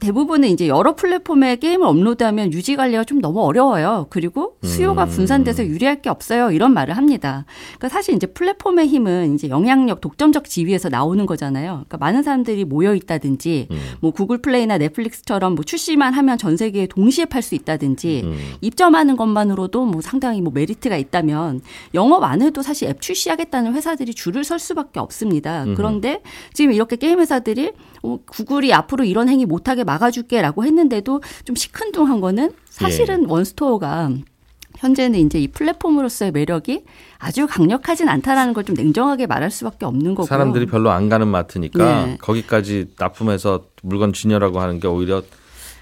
대부분은 0.00 0.48
이제 0.50 0.68
여러 0.68 0.94
플랫 0.96 1.07
폼에 1.18 1.56
게임을 1.56 1.86
업로드하면 1.86 2.52
유지 2.52 2.76
관리가 2.76 3.04
좀 3.04 3.20
너무 3.20 3.42
어려워요. 3.42 4.06
그리고 4.10 4.56
수요가 4.62 5.04
음. 5.04 5.08
분산돼서 5.08 5.64
유리할 5.64 6.02
게 6.02 6.10
없어요. 6.10 6.50
이런 6.50 6.74
말을 6.74 6.96
합니다. 6.96 7.46
그러니까 7.78 7.88
사실 7.88 8.14
이제 8.14 8.26
플랫폼의 8.26 8.88
힘은 8.88 9.34
이제 9.34 9.48
영향력, 9.48 10.00
독점적 10.00 10.44
지위에서 10.44 10.88
나오는 10.88 11.24
거잖아요. 11.24 11.84
그러니까 11.88 11.96
많은 11.98 12.22
사람들이 12.22 12.64
모여 12.64 12.94
있다든지 12.94 13.68
음. 13.70 13.78
뭐 14.00 14.10
구글 14.10 14.38
플레이나 14.38 14.76
넷플릭스처럼 14.78 15.54
뭐 15.54 15.64
출시만 15.64 16.12
하면 16.12 16.36
전 16.36 16.56
세계에 16.56 16.86
동시에 16.86 17.24
팔 17.24 17.42
수 17.42 17.54
있다든지 17.54 18.22
음. 18.24 18.36
입점하는 18.60 19.16
것만으로도 19.16 19.86
뭐 19.86 20.02
상당히 20.02 20.40
뭐 20.42 20.52
메리트가 20.52 20.96
있다면 20.96 21.62
영업 21.94 22.24
안 22.24 22.42
해도 22.42 22.62
사실 22.62 22.88
앱 22.88 23.00
출시하겠다는 23.00 23.74
회사들이 23.74 24.12
줄을 24.12 24.44
설 24.44 24.58
수밖에 24.58 25.00
없습니다. 25.00 25.64
그런데 25.76 26.20
지금 26.52 26.72
이렇게 26.72 26.96
게임 26.96 27.20
회사들이 27.20 27.72
어, 28.02 28.18
구글이 28.26 28.72
앞으로 28.72 29.04
이런 29.04 29.28
행위 29.28 29.44
못하게 29.46 29.84
막아줄게라고 29.84 30.64
했는데도 30.64 31.22
좀 31.44 31.56
시큰둥한 31.56 32.20
거는 32.20 32.52
사실은 32.68 33.22
예. 33.24 33.26
원스토어가 33.28 34.10
현재는 34.76 35.18
이제 35.18 35.40
이 35.40 35.48
플랫폼으로서의 35.48 36.30
매력이 36.32 36.84
아주 37.18 37.46
강력하진 37.48 38.08
않다라는 38.08 38.52
걸 38.54 38.64
좀 38.64 38.76
냉정하게 38.76 39.26
말할 39.26 39.50
수밖에 39.50 39.86
없는 39.86 40.14
거고요. 40.14 40.26
사람들이 40.26 40.66
별로 40.66 40.90
안 40.90 41.08
가는 41.08 41.26
마트니까 41.26 42.06
네. 42.06 42.18
거기까지 42.20 42.88
납품해서 42.98 43.64
물건 43.82 44.12
진열하고 44.12 44.60
하는 44.60 44.78
게 44.78 44.86
오히려 44.86 45.22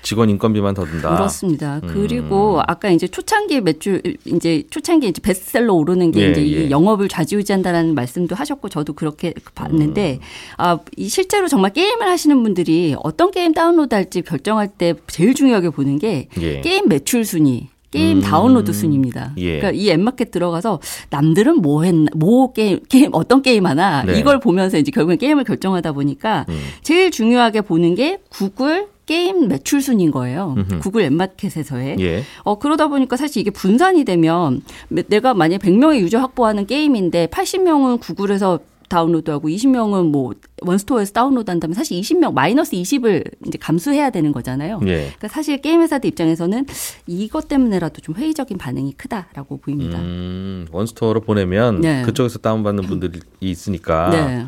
직원 0.07 0.31
인건비만 0.31 0.75
더 0.75 0.85
든다. 0.85 1.17
그렇습니다. 1.17 1.81
음. 1.83 1.89
그리고 1.93 2.61
아까 2.65 2.91
이제 2.91 3.09
초창기 3.09 3.61
매출 3.61 4.01
이제 4.25 4.63
초창기 4.71 5.09
이제 5.09 5.21
베스트셀러 5.21 5.75
오르는 5.75 6.13
게 6.13 6.21
예, 6.21 6.31
이제 6.31 6.41
예. 6.43 6.45
이 6.45 6.71
영업을 6.71 7.09
좌지우지한다라는 7.09 7.97
말씀도 7.97 8.37
하셨고 8.37 8.69
저도 8.69 8.93
그렇게 8.93 9.35
봤는데 9.57 10.21
음. 10.23 10.25
아, 10.59 10.79
이 10.97 11.09
실제로 11.09 11.49
정말 11.49 11.73
게임을 11.73 12.07
하시는 12.07 12.41
분들이 12.41 12.95
어떤 13.03 13.33
게임 13.33 13.53
다운로드할지 13.53 14.23
결정할 14.23 14.69
때 14.69 14.95
제일 15.09 15.35
중요하게 15.35 15.71
보는 15.71 15.99
게 15.99 16.29
예. 16.41 16.61
게임 16.61 16.89
매출 16.89 17.25
순위. 17.25 17.69
게임 17.91 18.19
음. 18.19 18.23
다운로드 18.23 18.73
순입니다. 18.73 19.33
예. 19.39 19.59
그러니까 19.59 19.71
이 19.73 19.91
앱마켓 19.91 20.31
들어가서 20.31 20.79
남들은 21.11 21.63
뭐 21.63 21.83
했나, 21.83 22.11
뭐 22.15 22.53
게임, 22.53 22.79
게임 22.89 23.11
어떤 23.13 23.43
게임 23.43 23.67
하나 23.67 24.05
네. 24.05 24.21
이걸 24.21 24.39
보면서 24.39 24.79
이제 24.79 24.93
결국엔 24.93 25.19
게임을 25.19 25.43
결정하다 25.43 25.93
보니까 25.93 26.47
음. 26.49 26.61
제일 26.83 27.11
중요하게 27.11 27.63
보는 27.63 27.97
게 27.97 28.19
구글 28.29 28.89
게임 29.07 29.49
매출 29.49 29.81
순인 29.81 30.11
거예요. 30.11 30.55
음흠. 30.57 30.79
구글 30.81 31.03
앱마켓에서의. 31.03 31.97
예. 32.01 32.23
어, 32.43 32.59
그러다 32.59 32.89
보니까 32.89 33.17
사실 33.17 33.41
이게 33.41 33.51
분산이 33.51 34.05
되면 34.05 34.63
내가 34.89 35.33
만약 35.33 35.59
100명의 35.59 36.01
유저 36.01 36.19
확보하는 36.19 36.67
게임인데 36.67 37.29
80명은 37.29 38.01
구글에서 38.01 38.59
다운로드하고 38.89 39.49
20명은 39.49 40.11
뭐 40.11 40.33
원스토어에서 40.63 41.13
다운로드 41.13 41.51
한다면 41.51 41.75
사실 41.75 42.01
20명 42.01 42.33
마이너스 42.33 42.73
20을 42.73 43.25
이제 43.47 43.59
감수해야 43.59 44.11
되는 44.11 44.33
거잖아요. 44.33 44.81
예. 44.85 45.13
그러니까 45.17 45.29
사실 45.29 45.61
게임 45.61 45.83
회사들 45.83 46.09
입장에서는 46.11 46.67
이것 47.07 47.49
때문에라도 47.49 48.01
좀 48.01 48.15
회의적인 48.15 48.59
반응이 48.59 48.93
크다라고 48.93 49.59
보입니다. 49.59 49.99
음, 49.99 50.67
원스토어로 50.71 51.21
보내면 51.21 51.81
네. 51.81 52.03
그쪽에서 52.03 52.39
다운받는 52.39 52.85
분들이 52.85 53.21
있으니까 53.41 54.11
네. 54.11 54.47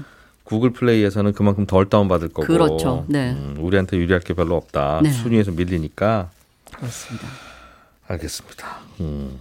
구글 0.48 0.70
플레이에서는 0.70 1.34
그만큼 1.34 1.66
덜 1.66 1.90
다운받을 1.90 2.28
거고 2.28 2.46
그렇죠. 2.46 3.04
네. 3.06 3.32
음, 3.32 3.58
우리한테 3.60 3.98
유리할 3.98 4.20
게 4.20 4.32
별로 4.32 4.56
없다. 4.56 5.00
네. 5.02 5.10
순위에서 5.10 5.50
밀리니까 5.50 6.30
그렇습니다. 6.74 7.28
알겠습니다. 8.06 8.78
음. 9.00 9.38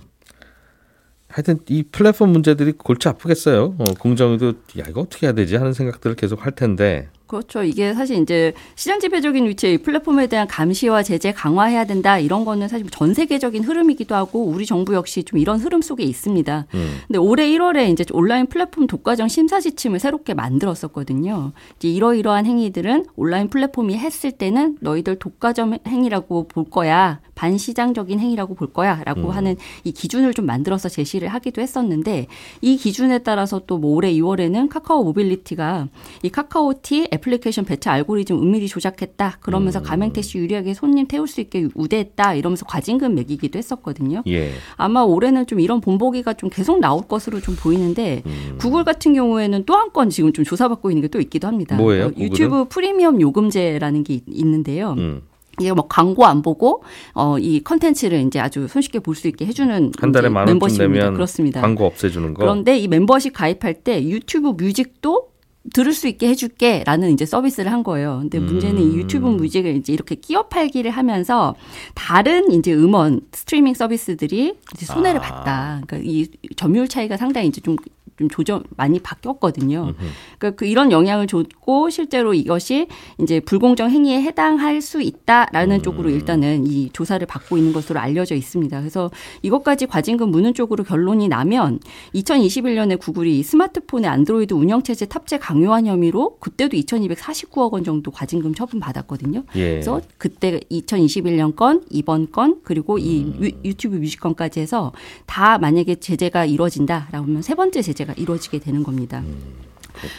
하여튼 1.29 1.59
이 1.69 1.83
플랫폼 1.83 2.33
문제들이 2.33 2.73
골치 2.73 3.07
아프겠어요. 3.07 3.75
어, 3.77 3.83
공정위도 3.97 4.49
야 4.79 4.83
이거 4.89 4.99
어떻게 4.99 5.27
해야 5.27 5.33
되지 5.33 5.55
하는 5.55 5.71
생각들을 5.71 6.17
계속 6.17 6.45
할 6.45 6.51
텐데 6.51 7.07
그렇죠. 7.27 7.63
이게 7.63 7.93
사실 7.93 8.17
이제 8.21 8.53
시장 8.75 8.99
지배적인 8.99 9.45
위치의 9.47 9.73
이 9.75 9.77
플랫폼에 9.77 10.27
대한 10.27 10.47
감시와 10.47 11.03
제재 11.03 11.31
강화해야 11.31 11.85
된다 11.85 12.19
이런 12.19 12.45
거는 12.45 12.67
사실 12.67 12.87
전 12.89 13.13
세계적인 13.13 13.63
흐름이기도 13.63 14.15
하고 14.15 14.43
우리 14.43 14.65
정부 14.65 14.93
역시 14.93 15.23
좀 15.23 15.39
이런 15.39 15.59
흐름 15.59 15.81
속에 15.81 16.03
있습니다. 16.03 16.65
음. 16.73 16.97
근데 17.07 17.19
올해 17.19 17.47
1월에 17.49 17.91
이제 17.91 18.03
온라인 18.11 18.47
플랫폼 18.47 18.87
독과점 18.87 19.27
심사 19.29 19.59
지침을 19.59 19.99
새롭게 19.99 20.33
만들었었거든요. 20.33 21.53
이제 21.77 21.89
이러이러한 21.89 22.45
행위들은 22.45 23.05
온라인 23.15 23.47
플랫폼이 23.49 23.97
했을 23.97 24.31
때는 24.31 24.77
너희들 24.81 25.17
독과점 25.19 25.77
행위라고 25.87 26.47
볼 26.47 26.65
거야. 26.65 27.19
반시장적인 27.35 28.19
행위라고 28.19 28.55
볼 28.55 28.73
거야라고 28.73 29.31
하는 29.31 29.55
이 29.83 29.91
기준을 29.91 30.33
좀 30.33 30.45
만들어서 30.45 30.89
제시를 30.89 31.27
하기도 31.27 31.61
했었는데 31.61 32.27
이 32.61 32.77
기준에 32.77 33.19
따라서 33.19 33.59
또 33.65 33.77
뭐 33.77 33.95
올해 33.95 34.11
2월에는 34.11 34.69
카카오 34.69 35.03
모빌리티가 35.03 35.87
이 36.23 36.29
카카오티 36.29 37.09
애플리케이션 37.21 37.65
배차 37.65 37.91
알고리즘 37.91 38.37
은밀히 38.41 38.67
조작했다. 38.67 39.37
그러면서 39.41 39.81
가맹 39.81 40.13
택시 40.13 40.37
유리하게 40.37 40.73
손님 40.73 41.07
태울 41.07 41.27
수 41.27 41.41
있게 41.41 41.67
우대했다. 41.75 42.35
이러면서 42.35 42.65
과징금 42.65 43.15
매기기도 43.15 43.57
했었거든요. 43.57 44.23
예. 44.27 44.51
아마 44.75 45.01
올해는 45.01 45.47
좀 45.47 45.59
이런 45.59 45.81
본보기가 45.81 46.33
좀 46.33 46.49
계속 46.49 46.79
나올 46.79 47.07
것으로 47.07 47.39
좀 47.41 47.55
보이는데 47.55 48.21
음. 48.25 48.55
구글 48.59 48.83
같은 48.83 49.13
경우에는 49.13 49.63
또 49.65 49.73
한 49.77 49.87
건 49.93 50.09
지금 50.09 50.33
좀 50.33 50.43
조사받고 50.45 50.91
있는 50.91 51.01
게 51.01 51.07
또 51.07 51.21
있기도 51.21 51.47
합니다. 51.47 51.77
뭐예요, 51.77 52.05
어, 52.05 52.09
구글은? 52.09 52.25
유튜브 52.31 52.65
프리미엄 52.67 53.21
요금제라는 53.21 54.03
게 54.03 54.15
있- 54.15 54.23
있는데요. 54.27 54.95
음. 54.97 55.21
이게 55.59 55.71
뭐 55.73 55.87
광고 55.87 56.25
안 56.25 56.41
보고 56.43 56.83
어 57.15 57.37
이 57.39 57.61
컨텐츠를 57.63 58.19
이제 58.27 58.39
아주 58.39 58.67
손쉽게 58.67 58.99
볼 58.99 59.15
수 59.15 59.27
있게 59.27 59.45
해주는 59.45 59.91
한 59.97 60.11
달에 60.11 60.29
만 60.29 60.47
원쯤. 60.47 60.77
내면 60.77 61.13
그렇습니다. 61.13 61.61
광고 61.61 61.85
없애주는 61.85 62.33
거. 62.33 62.39
그런데 62.43 62.77
이 62.77 62.87
멤버십 62.87 63.33
가입할 63.33 63.75
때 63.83 64.03
유튜브 64.03 64.49
뮤직도 64.49 65.29
들을 65.73 65.93
수 65.93 66.07
있게 66.07 66.27
해줄게 66.27 66.83
라는 66.85 67.11
이제 67.11 67.25
서비스를 67.25 67.71
한 67.71 67.83
거예요. 67.83 68.19
근데 68.21 68.39
문제는 68.39 68.81
음. 68.81 68.91
이 68.91 68.95
유튜브 68.97 69.27
뮤직을 69.27 69.75
이제 69.75 69.93
이렇게 69.93 70.15
끼어 70.15 70.43
팔기를 70.47 70.91
하면서 70.91 71.55
다른 71.93 72.51
이제 72.51 72.73
음원 72.73 73.21
스트리밍 73.31 73.73
서비스들이 73.73 74.55
이제 74.73 74.85
손해를 74.85 75.19
아. 75.19 75.23
봤다. 75.23 75.81
그러니까 75.85 76.09
이 76.09 76.27
점유율 76.55 76.87
차이가 76.87 77.17
상당히 77.17 77.47
이제 77.47 77.61
좀 77.61 77.75
좀 78.17 78.27
조정 78.29 78.63
많이 78.75 78.99
바뀌었거든요. 78.99 79.93
그러니까 80.39 80.57
그 80.57 80.65
이런 80.65 80.91
영향을 80.91 81.27
줬고 81.27 81.89
실제로 81.91 82.33
이것이 82.33 82.87
이제 83.21 83.39
불공정 83.39 83.91
행위에 83.91 84.21
해당할 84.21 84.81
수 84.81 85.01
있다라는 85.01 85.83
쪽으로 85.83 86.09
일단은 86.09 86.65
이 86.65 86.89
조사를 86.93 87.25
받고 87.27 87.57
있는 87.57 87.73
것으로 87.73 87.99
알려져 87.99 88.33
있습니다. 88.35 88.79
그래서 88.79 89.11
이것까지 89.43 89.85
과징금 89.85 90.29
무는 90.31 90.53
쪽으로 90.55 90.83
결론이 90.83 91.27
나면 91.27 91.79
2021년에 92.15 92.99
구글이 92.99 93.43
스마트폰에 93.43 94.07
안드로이드 94.07 94.53
운영체제 94.53 95.05
탑재 95.05 95.37
강요한 95.37 95.85
혐의로 95.85 96.37
그때도 96.39 96.75
2,249억 96.77 97.73
원 97.73 97.83
정도 97.83 98.09
과징금 98.11 98.53
처분 98.55 98.79
받았거든요. 98.79 99.43
예. 99.55 99.71
그래서 99.71 100.01
그때 100.17 100.59
2021년 100.71 101.55
건, 101.55 101.83
이번 101.91 102.31
건, 102.31 102.61
그리고 102.63 102.97
이 102.97 103.23
음. 103.23 103.39
유- 103.43 103.51
유튜브 103.69 103.97
뮤직 103.97 104.19
건까지 104.19 104.59
해서 104.59 104.91
다 105.27 105.57
만약에 105.59 105.95
제재가 105.95 106.45
이루어진다라고 106.45 107.25
하면 107.27 107.41
세 107.41 107.53
번째 107.55 107.81
제재가 107.81 108.06
이루어지게 108.13 108.59
되는 108.59 108.83
겁니다. 108.83 109.19
음. 109.19 109.66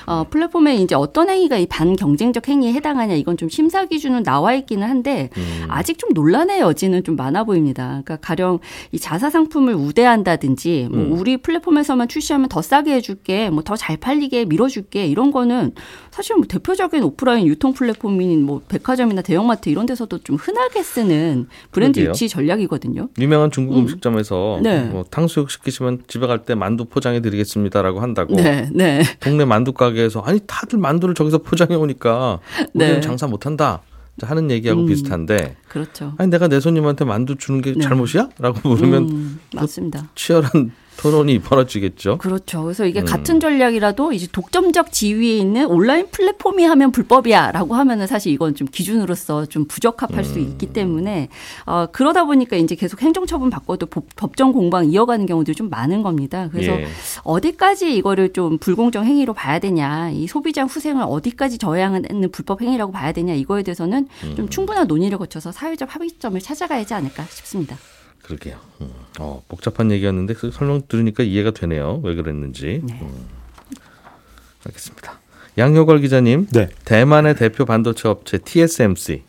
어, 0.06 0.24
플랫폼에 0.28 0.76
이제 0.76 0.94
어떤 0.94 1.28
행위가 1.28 1.56
이 1.58 1.66
반경쟁적 1.66 2.48
행위에 2.48 2.72
해당하냐 2.72 3.14
이건 3.14 3.36
좀 3.36 3.48
심사 3.48 3.84
기준은 3.84 4.22
나와 4.22 4.54
있기는 4.54 4.86
한데 4.88 5.30
음. 5.36 5.64
아직 5.68 5.98
좀 5.98 6.10
논란의 6.14 6.60
여지는 6.60 7.04
좀 7.04 7.16
많아 7.16 7.44
보입니다. 7.44 7.88
그러니까 8.04 8.16
가령 8.16 8.58
이 8.92 8.98
자사 8.98 9.30
상품을 9.30 9.74
우대한다든지 9.74 10.88
뭐 10.90 11.00
음. 11.00 11.12
우리 11.12 11.36
플랫폼에서만 11.36 12.08
출시하면 12.08 12.48
더 12.48 12.62
싸게 12.62 12.92
해줄게, 12.92 13.50
뭐 13.50 13.62
더 13.62 13.76
잘 13.76 13.96
팔리게 13.96 14.46
밀어줄게 14.46 15.06
이런 15.06 15.30
거는 15.30 15.72
사실 16.10 16.34
뭐 16.36 16.46
대표적인 16.48 17.02
오프라인 17.04 17.46
유통 17.46 17.72
플랫폼인 17.74 18.42
뭐 18.44 18.60
백화점이나 18.68 19.22
대형마트 19.22 19.68
이런 19.68 19.86
데서도 19.86 20.18
좀 20.18 20.36
흔하게 20.36 20.82
쓰는 20.82 21.46
브랜드 21.70 22.00
그러게요. 22.00 22.10
유치 22.10 22.28
전략이거든요. 22.28 23.08
유명한 23.20 23.50
중국 23.50 23.74
음. 23.76 23.82
음식점에서 23.82 24.58
네. 24.62 24.82
뭐 24.84 25.04
탕수육 25.10 25.50
시키시면 25.50 26.02
집에 26.08 26.26
갈 26.26 26.38
때 26.44 26.54
만두 26.54 26.84
포장해 26.86 27.20
드리겠습니다라고 27.20 28.00
한다고 28.00 28.34
네, 28.36 28.68
네. 28.72 29.02
동네 29.20 29.44
만두 29.44 29.67
가게에서 29.72 30.20
아니 30.20 30.40
다들 30.46 30.78
만두를 30.78 31.14
저기서 31.14 31.38
포장해 31.38 31.74
오니까 31.74 32.40
우리는 32.74 32.94
네. 32.96 33.00
장사 33.00 33.26
못 33.26 33.46
한다. 33.46 33.82
하는 34.20 34.50
얘기하고 34.50 34.80
음. 34.80 34.86
비슷한데 34.86 35.56
그렇죠. 35.68 36.12
아니 36.18 36.28
내가 36.28 36.48
내 36.48 36.58
손님한테 36.58 37.04
만두 37.04 37.36
주는 37.36 37.60
게 37.60 37.72
네. 37.74 37.80
잘못이야? 37.80 38.30
라고 38.40 38.68
물으면 38.68 39.08
음, 39.08 39.40
맞습니다. 39.54 40.08
치열한 40.16 40.72
토론이 40.98 41.38
벌어지겠죠. 41.38 42.18
그렇죠. 42.18 42.64
그래서 42.64 42.84
이게 42.84 43.00
음. 43.00 43.04
같은 43.04 43.38
전략이라도 43.38 44.12
이제 44.12 44.26
독점적 44.30 44.92
지위에 44.92 45.38
있는 45.38 45.66
온라인 45.66 46.08
플랫폼이 46.10 46.64
하면 46.64 46.90
불법이야라고 46.90 47.74
하면은 47.76 48.06
사실 48.08 48.32
이건 48.32 48.56
좀 48.56 48.66
기준으로서 48.70 49.46
좀 49.46 49.64
부적합할 49.66 50.24
수 50.24 50.40
있기 50.40 50.66
음. 50.66 50.72
때문에 50.72 51.28
어, 51.66 51.86
그러다 51.92 52.24
보니까 52.24 52.56
이제 52.56 52.74
계속 52.74 53.00
행정처분 53.00 53.48
받고도 53.48 53.86
법- 53.86 54.04
법정 54.16 54.52
공방 54.52 54.86
이어가는 54.86 55.24
경우들이 55.26 55.54
좀 55.54 55.70
많은 55.70 56.02
겁니다. 56.02 56.48
그래서 56.50 56.72
예. 56.72 56.88
어디까지 57.22 57.94
이거를 57.96 58.32
좀 58.32 58.58
불공정 58.58 59.04
행위로 59.04 59.34
봐야 59.34 59.60
되냐, 59.60 60.10
이 60.10 60.26
소비자 60.26 60.64
후생을 60.64 61.04
어디까지 61.06 61.58
저해하는 61.58 62.28
불법 62.32 62.60
행위라고 62.60 62.90
봐야 62.90 63.12
되냐 63.12 63.34
이거에 63.34 63.62
대해서는 63.62 64.08
음. 64.24 64.34
좀 64.36 64.48
충분한 64.48 64.88
논의를 64.88 65.16
거쳐서 65.18 65.52
사회적 65.52 65.94
합의점을 65.94 66.40
찾아가야지 66.40 66.92
않을까 66.94 67.22
싶습니다. 67.30 67.76
그러게요. 68.28 68.56
음. 68.82 68.90
어, 69.18 69.42
복잡한 69.48 69.90
얘기였는데 69.90 70.34
그 70.34 70.50
설명 70.50 70.82
들으니까 70.86 71.22
이해가 71.22 71.52
되네요. 71.52 72.00
왜 72.04 72.14
그랬는지. 72.14 72.82
네. 72.84 72.98
음. 73.00 73.26
알겠습니다. 74.66 75.18
양효걸 75.56 76.00
기자님, 76.00 76.46
네. 76.52 76.68
대만의 76.84 77.34
대표 77.36 77.64
반도체 77.64 78.06
업체 78.08 78.38
TSMC. 78.38 79.22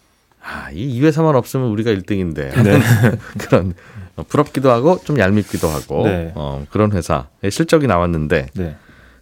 아, 0.44 0.70
이 0.72 1.00
2회사만 1.00 1.36
없으면 1.36 1.68
우리가 1.68 1.92
1등인데. 1.92 2.62
네. 2.62 2.80
그런 3.40 3.74
어, 4.18 4.24
부럽기도 4.28 4.70
하고 4.70 5.00
좀 5.04 5.18
얄밉기도 5.18 5.68
하고 5.70 6.04
네. 6.04 6.34
어, 6.36 6.66
그런 6.70 6.92
회사의 6.92 7.52
실적이 7.52 7.88
나왔는데 7.88 8.48
네. 8.54 8.76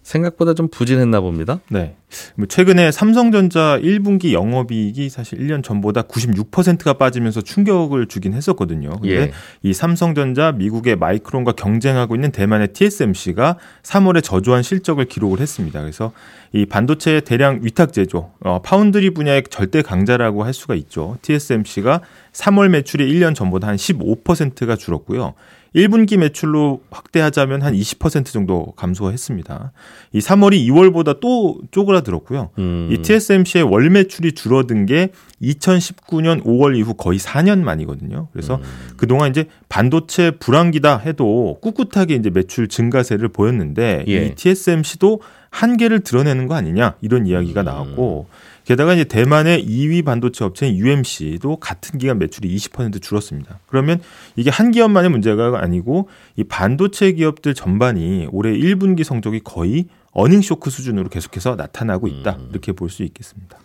생각보다 0.07 0.53
좀 0.53 0.69
부진했나 0.69 1.19
봅니다. 1.19 1.59
네. 1.69 1.95
뭐 2.35 2.47
최근에 2.47 2.91
삼성전자 2.91 3.77
1분기 3.81 4.31
영업이익이 4.31 5.09
사실 5.09 5.37
1년 5.39 5.61
전보다 5.61 6.03
96%가 6.03 6.93
빠지면서 6.93 7.41
충격을 7.41 8.07
주긴 8.07 8.33
했었거든요. 8.33 8.91
근데 9.01 9.15
예. 9.15 9.31
이 9.63 9.73
삼성전자 9.73 10.53
미국의 10.53 10.95
마이크론과 10.95 11.51
경쟁하고 11.53 12.15
있는 12.15 12.31
대만의 12.31 12.69
TSMC가 12.69 13.57
3월에 13.83 14.23
저조한 14.23 14.63
실적을 14.63 15.05
기록을 15.05 15.41
했습니다. 15.41 15.81
그래서 15.81 16.13
이 16.53 16.65
반도체 16.65 17.19
대량 17.19 17.59
위탁 17.61 17.91
제조, 17.91 18.31
어, 18.39 18.61
파운드리 18.61 19.09
분야의 19.09 19.43
절대 19.49 19.81
강자라고 19.81 20.45
할 20.45 20.53
수가 20.53 20.75
있죠. 20.75 21.17
TSMC가 21.21 21.99
3월 22.31 22.69
매출이 22.69 23.11
1년 23.11 23.35
전보다 23.35 23.67
한 23.67 23.75
15%가 23.75 24.77
줄었고요. 24.77 25.33
1분기 25.77 26.17
매출로 26.17 26.81
확대하자면 26.89 27.62
한 27.62 27.74
20% 27.74 28.25
정도 28.25 28.74
감소했습니다. 28.75 29.72
이 30.13 30.19
3월이 30.19 30.67
2월보다 30.67 31.19
또 31.19 31.60
쪼그라들었고요. 31.69 32.50
음. 32.57 32.89
이 32.91 32.98
TSMC의 32.98 33.63
월 33.63 33.89
매출이 33.91 34.31
줄어든 34.31 34.87
게 34.87 35.09
2019년 35.42 36.44
5월 36.44 36.75
이후 36.75 36.96
거의 36.96 37.20
4년 37.20 37.59
만이거든요. 37.59 38.27
그래서 38.33 38.55
음. 38.55 38.61
그동안 38.98 39.29
이제 39.29 39.46
반도체 39.70 40.31
불황기다 40.31 40.98
해도 40.98 41.59
꿋꿋하게 41.61 42.16
이제 42.16 42.31
매출 42.31 42.68
증가세를 42.68 43.29
보였는데 43.29 44.05
예. 44.07 44.25
이 44.25 44.35
TSMC도 44.35 45.22
한계를 45.51 46.00
드러내는 46.00 46.48
거 46.48 46.55
아니냐 46.55 46.96
이런 47.01 47.27
이야기가 47.27 47.61
음. 47.61 47.66
나왔고 47.66 48.27
게다가 48.68 48.94
이제 48.94 49.06
대만의 49.06 49.66
2위 49.66 50.03
반도체 50.03 50.44
업체인 50.44 50.75
UMC도 50.75 51.56
같은 51.56 51.98
기간 51.98 52.20
매출이 52.20 52.53
20% 52.53 53.01
줄었습니다. 53.01 53.60
그러면 53.66 54.01
이게 54.36 54.50
한 54.50 54.72
기업만의 54.72 55.10
문제가 55.10 55.62
아니고 55.62 56.10
이 56.36 56.44
반도체 56.44 57.14
기업들 57.14 57.53
전반이 57.53 58.27
올해 58.30 58.51
1분기 58.51 59.06
성적이 59.06 59.40
거의 59.46 59.86
어닝 60.12 60.42
쇼크 60.42 60.70
수준으로 60.70 61.08
계속해서 61.08 61.56
나타나고 61.56 62.10
있다. 62.10 62.36
음. 62.40 62.50
이렇게 62.51 62.74
볼 62.74 62.90
수 62.90 63.03
있겠습니다. 63.03 63.58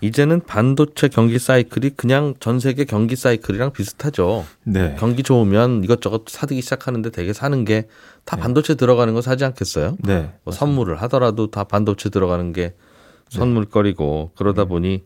이제는 0.00 0.42
반도체 0.46 1.08
경기 1.08 1.40
사이클이 1.40 1.90
그냥 1.96 2.34
전 2.38 2.60
세계 2.60 2.84
경기 2.84 3.16
사이클이랑 3.16 3.72
비슷하죠. 3.72 4.44
네. 4.62 4.94
경기 4.96 5.24
좋으면 5.24 5.82
이것저것 5.82 6.24
사들기 6.28 6.60
시작하는데 6.62 7.10
되게 7.10 7.32
사는 7.32 7.64
게다 7.64 8.36
반도체 8.36 8.76
들어가는 8.76 9.12
거 9.12 9.22
사지 9.22 9.44
않겠어요? 9.44 9.96
네. 10.04 10.30
뭐 10.44 10.52
선물을 10.52 11.02
하더라도 11.02 11.50
다 11.50 11.64
반도체 11.64 12.10
들어가는 12.10 12.52
게 12.52 12.74
선물거리고 13.28 14.32
그러다 14.36 14.64
보니 14.64 15.04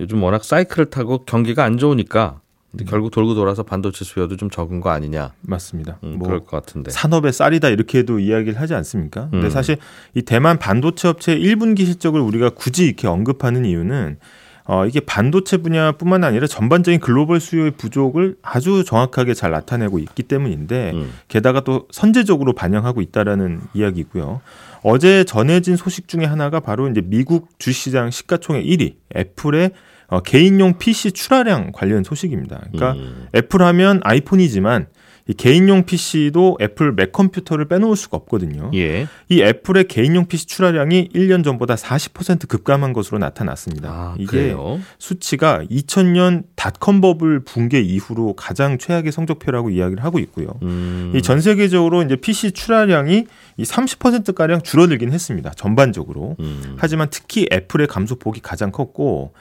요즘 0.00 0.22
워낙 0.22 0.44
사이클을 0.44 0.90
타고 0.90 1.24
경기가 1.24 1.64
안 1.64 1.78
좋으니까 1.78 2.40
근데 2.70 2.84
결국 2.86 3.12
돌고 3.12 3.34
돌아서 3.34 3.62
반도체 3.62 4.04
수요도 4.04 4.36
좀 4.36 4.50
적은 4.50 4.80
거 4.80 4.90
아니냐 4.90 5.32
맞습니다. 5.42 5.98
음, 6.02 6.16
뭐 6.18 6.26
그럴 6.26 6.40
것 6.40 6.50
같은데 6.50 6.90
산업의 6.90 7.32
쌀이다 7.32 7.68
이렇게도 7.68 8.18
이야기를 8.18 8.60
하지 8.60 8.74
않습니까? 8.74 9.28
근데 9.30 9.46
음. 9.46 9.50
사실 9.50 9.76
이 10.14 10.22
대만 10.22 10.58
반도체 10.58 11.06
업체 11.06 11.38
1분기 11.38 11.84
실적을 11.84 12.20
우리가 12.20 12.50
굳이 12.50 12.86
이렇게 12.86 13.06
언급하는 13.06 13.64
이유는 13.64 14.18
어, 14.66 14.86
이게 14.86 15.00
반도체 15.00 15.58
분야뿐만 15.58 16.24
아니라 16.24 16.46
전반적인 16.46 17.00
글로벌 17.00 17.38
수요의 17.38 17.72
부족을 17.72 18.36
아주 18.42 18.82
정확하게 18.84 19.34
잘 19.34 19.50
나타내고 19.50 19.98
있기 19.98 20.22
때문인데 20.22 20.92
음. 20.94 21.12
게다가 21.28 21.60
또 21.60 21.86
선제적으로 21.90 22.54
반영하고 22.54 23.02
있다라는 23.02 23.60
이야기고요. 23.74 24.40
어제 24.82 25.24
전해진 25.24 25.76
소식 25.76 26.08
중에 26.08 26.24
하나가 26.24 26.60
바로 26.60 26.88
이제 26.88 27.02
미국 27.02 27.58
주시장 27.58 28.10
시가총액 28.10 28.64
1위 28.64 28.94
애플의 29.14 29.72
어, 30.08 30.20
개인용 30.20 30.78
PC 30.78 31.12
출하량 31.12 31.72
관련 31.72 32.02
소식입니다. 32.02 32.62
그러니까 32.72 32.92
음. 32.92 33.26
애플 33.34 33.62
하면 33.62 34.00
아이폰이지만 34.02 34.82
이 34.82 34.93
개인용 35.32 35.84
PC도 35.84 36.58
애플 36.60 36.92
맥 36.92 37.10
컴퓨터를 37.12 37.64
빼놓을 37.64 37.96
수가 37.96 38.18
없거든요. 38.18 38.70
예. 38.74 39.08
이 39.30 39.40
애플의 39.40 39.88
개인용 39.88 40.26
PC 40.26 40.46
출하량이 40.46 41.08
1년 41.14 41.42
전보다 41.42 41.76
40% 41.76 42.46
급감한 42.46 42.92
것으로 42.92 43.18
나타났습니다. 43.18 43.88
아, 43.88 44.14
이게 44.18 44.26
그래요. 44.26 44.80
수치가 44.98 45.62
2000년 45.70 46.44
닷컴 46.56 47.00
버블 47.00 47.40
붕괴 47.40 47.80
이후로 47.80 48.34
가장 48.34 48.76
최악의 48.76 49.12
성적표라고 49.12 49.70
이야기를 49.70 50.04
하고 50.04 50.18
있고요. 50.18 50.48
음. 50.62 51.12
이 51.14 51.19
전 51.19 51.40
세계적으로 51.40 52.02
이제 52.02 52.16
PC 52.16 52.52
출하량이 52.52 53.26
이 53.56 53.62
30% 53.62 54.34
가량 54.34 54.60
줄어들긴 54.60 55.10
했습니다. 55.10 55.50
전반적으로. 55.56 56.36
음. 56.40 56.76
하지만 56.76 57.08
특히 57.10 57.48
애플의 57.50 57.86
감소폭이 57.86 58.40
가장 58.40 58.70
컸고 58.70 59.32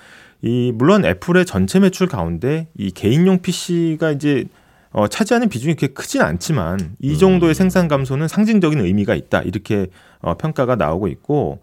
이 0.42 0.72
물론 0.74 1.04
애플의 1.04 1.46
전체 1.46 1.80
매출 1.80 2.08
가운데 2.08 2.68
이 2.78 2.92
개인용 2.92 3.42
PC가 3.42 4.12
이제 4.12 4.46
어, 4.94 5.08
차지하는 5.08 5.50
비중이 5.50 5.74
그렇게 5.76 5.94
크진 5.94 6.22
않지만 6.22 6.96
이 7.02 7.18
정도의 7.18 7.56
생산 7.56 7.88
감소는 7.88 8.28
상징적인 8.28 8.80
의미가 8.80 9.16
있다 9.16 9.42
이렇게 9.42 9.88
어, 10.22 10.38
평가가 10.38 10.76
나오고 10.76 11.08
있고 11.10 11.60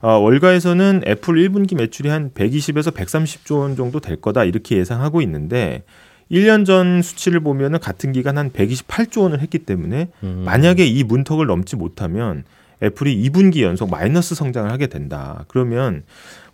어, 0.00 0.18
월가에서는 0.18 1.02
애플 1.06 1.36
1분기 1.36 1.76
매출이 1.76 2.08
한 2.08 2.30
120에서 2.32 2.92
130조 2.92 3.60
원 3.60 3.76
정도 3.76 4.00
될 4.00 4.20
거다 4.20 4.44
이렇게 4.44 4.76
예상하고 4.76 5.22
있는데 5.22 5.84
1년 6.30 6.66
전 6.66 7.02
수치를 7.02 7.40
보면은 7.40 7.78
같은 7.78 8.10
기간 8.10 8.36
한 8.36 8.50
128조 8.50 9.22
원을 9.22 9.40
했기 9.40 9.60
때문에 9.60 10.08
음. 10.24 10.42
만약에 10.44 10.84
이 10.84 11.04
문턱을 11.04 11.46
넘지 11.46 11.76
못하면 11.76 12.44
애플이 12.82 13.30
2분기 13.30 13.62
연속 13.62 13.90
마이너스 13.90 14.34
성장을 14.34 14.70
하게 14.72 14.88
된다. 14.88 15.44
그러면 15.46 16.02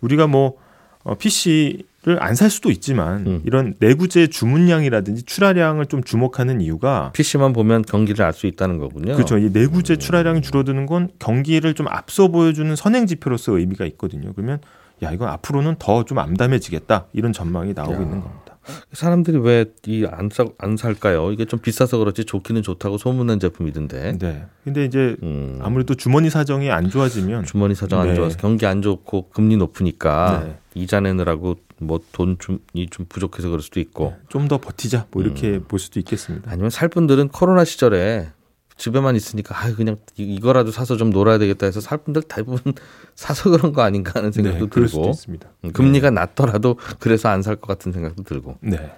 우리가 0.01 0.27
뭐 0.27 0.57
어, 1.03 1.15
PC 1.15 1.85
안 2.19 2.35
살 2.35 2.49
수도 2.49 2.71
있지만 2.71 3.27
음. 3.27 3.41
이런 3.45 3.75
내구재 3.79 4.27
주문량이라든지 4.27 5.23
출하량을 5.23 5.87
좀 5.87 6.03
주목하는 6.03 6.61
이유가 6.61 7.11
PC만 7.13 7.51
보면 7.53 7.81
경기를 7.83 8.23
알 8.25 8.33
수 8.33 8.47
있다는 8.47 8.77
거군요. 8.77 9.13
그렇죠. 9.15 9.37
이 9.37 9.49
내구재 9.51 9.97
출하량이 9.97 10.41
줄어드는 10.41 10.85
건 10.85 11.09
경기를 11.19 11.73
좀 11.73 11.87
앞서 11.89 12.29
보여주는 12.29 12.73
선행 12.75 13.05
지표로서 13.05 13.57
의미가 13.57 13.85
있거든요. 13.87 14.31
그러면 14.33 14.59
야 15.03 15.11
이건 15.11 15.27
앞으로는 15.29 15.75
더 15.79 16.03
좀 16.03 16.19
암담해지겠다 16.19 17.07
이런 17.13 17.33
전망이 17.33 17.73
나오고 17.73 17.93
야. 17.93 17.97
있는 17.97 18.21
겁니다. 18.21 18.57
사람들이 18.93 19.37
왜 19.39 19.65
이안 19.87 20.29
안 20.59 20.77
살까요? 20.77 21.31
이게 21.31 21.45
좀 21.45 21.59
비싸서 21.59 21.97
그렇지 21.97 22.25
좋기는 22.25 22.61
좋다고 22.61 22.97
소문난 22.97 23.39
제품이던데. 23.39 24.17
네. 24.19 24.45
근데 24.63 24.85
이제 24.85 25.15
음, 25.23 25.59
아무래도 25.61 25.95
주머니 25.95 26.29
사정이 26.29 26.69
안 26.69 26.89
좋아지면 26.89 27.45
주머니 27.45 27.73
사정 27.75 27.99
안 27.99 28.09
네. 28.09 28.15
좋아서 28.15 28.37
경기 28.37 28.65
안 28.67 28.81
좋고 28.81 29.29
금리 29.29 29.57
높으니까 29.57 30.43
네. 30.45 30.57
이자 30.75 30.99
내느라고 30.99 31.55
뭐돈 31.79 32.37
좀이 32.39 32.87
좀 32.89 33.05
부족해서 33.07 33.47
그럴 33.49 33.61
수도 33.61 33.79
있고 33.79 34.15
좀 34.29 34.47
더 34.47 34.57
버티자 34.59 35.07
뭐 35.11 35.21
이렇게 35.23 35.49
음. 35.57 35.65
볼 35.67 35.79
수도 35.79 35.99
있겠습니다. 35.99 36.49
아니면 36.51 36.69
살 36.69 36.89
분들은 36.89 37.29
코로나 37.29 37.63
시절에 37.65 38.29
집에만 38.77 39.15
있으니까 39.15 39.55
아 39.57 39.73
그냥 39.75 39.97
이- 40.17 40.23
이거라도 40.35 40.71
사서 40.71 40.95
좀 40.97 41.09
놀아야 41.09 41.37
되겠다 41.37 41.65
해서 41.65 41.81
살 41.81 41.97
분들 41.99 42.23
대부분 42.23 42.73
사서 43.15 43.49
그런 43.49 43.73
거 43.73 43.81
아닌가 43.81 44.13
하는 44.15 44.31
생각도 44.31 44.65
네, 44.65 44.69
그럴 44.69 44.87
수도 44.87 45.01
들고 45.01 45.11
있습니다. 45.11 45.49
음, 45.65 45.71
금리가 45.73 46.11
낮더라도 46.11 46.77
그래서 46.99 47.27
안 47.29 47.41
살 47.41 47.55
것 47.57 47.67
같은 47.67 47.91
생각도 47.91 48.23
들고 48.23 48.57
네. 48.61 48.91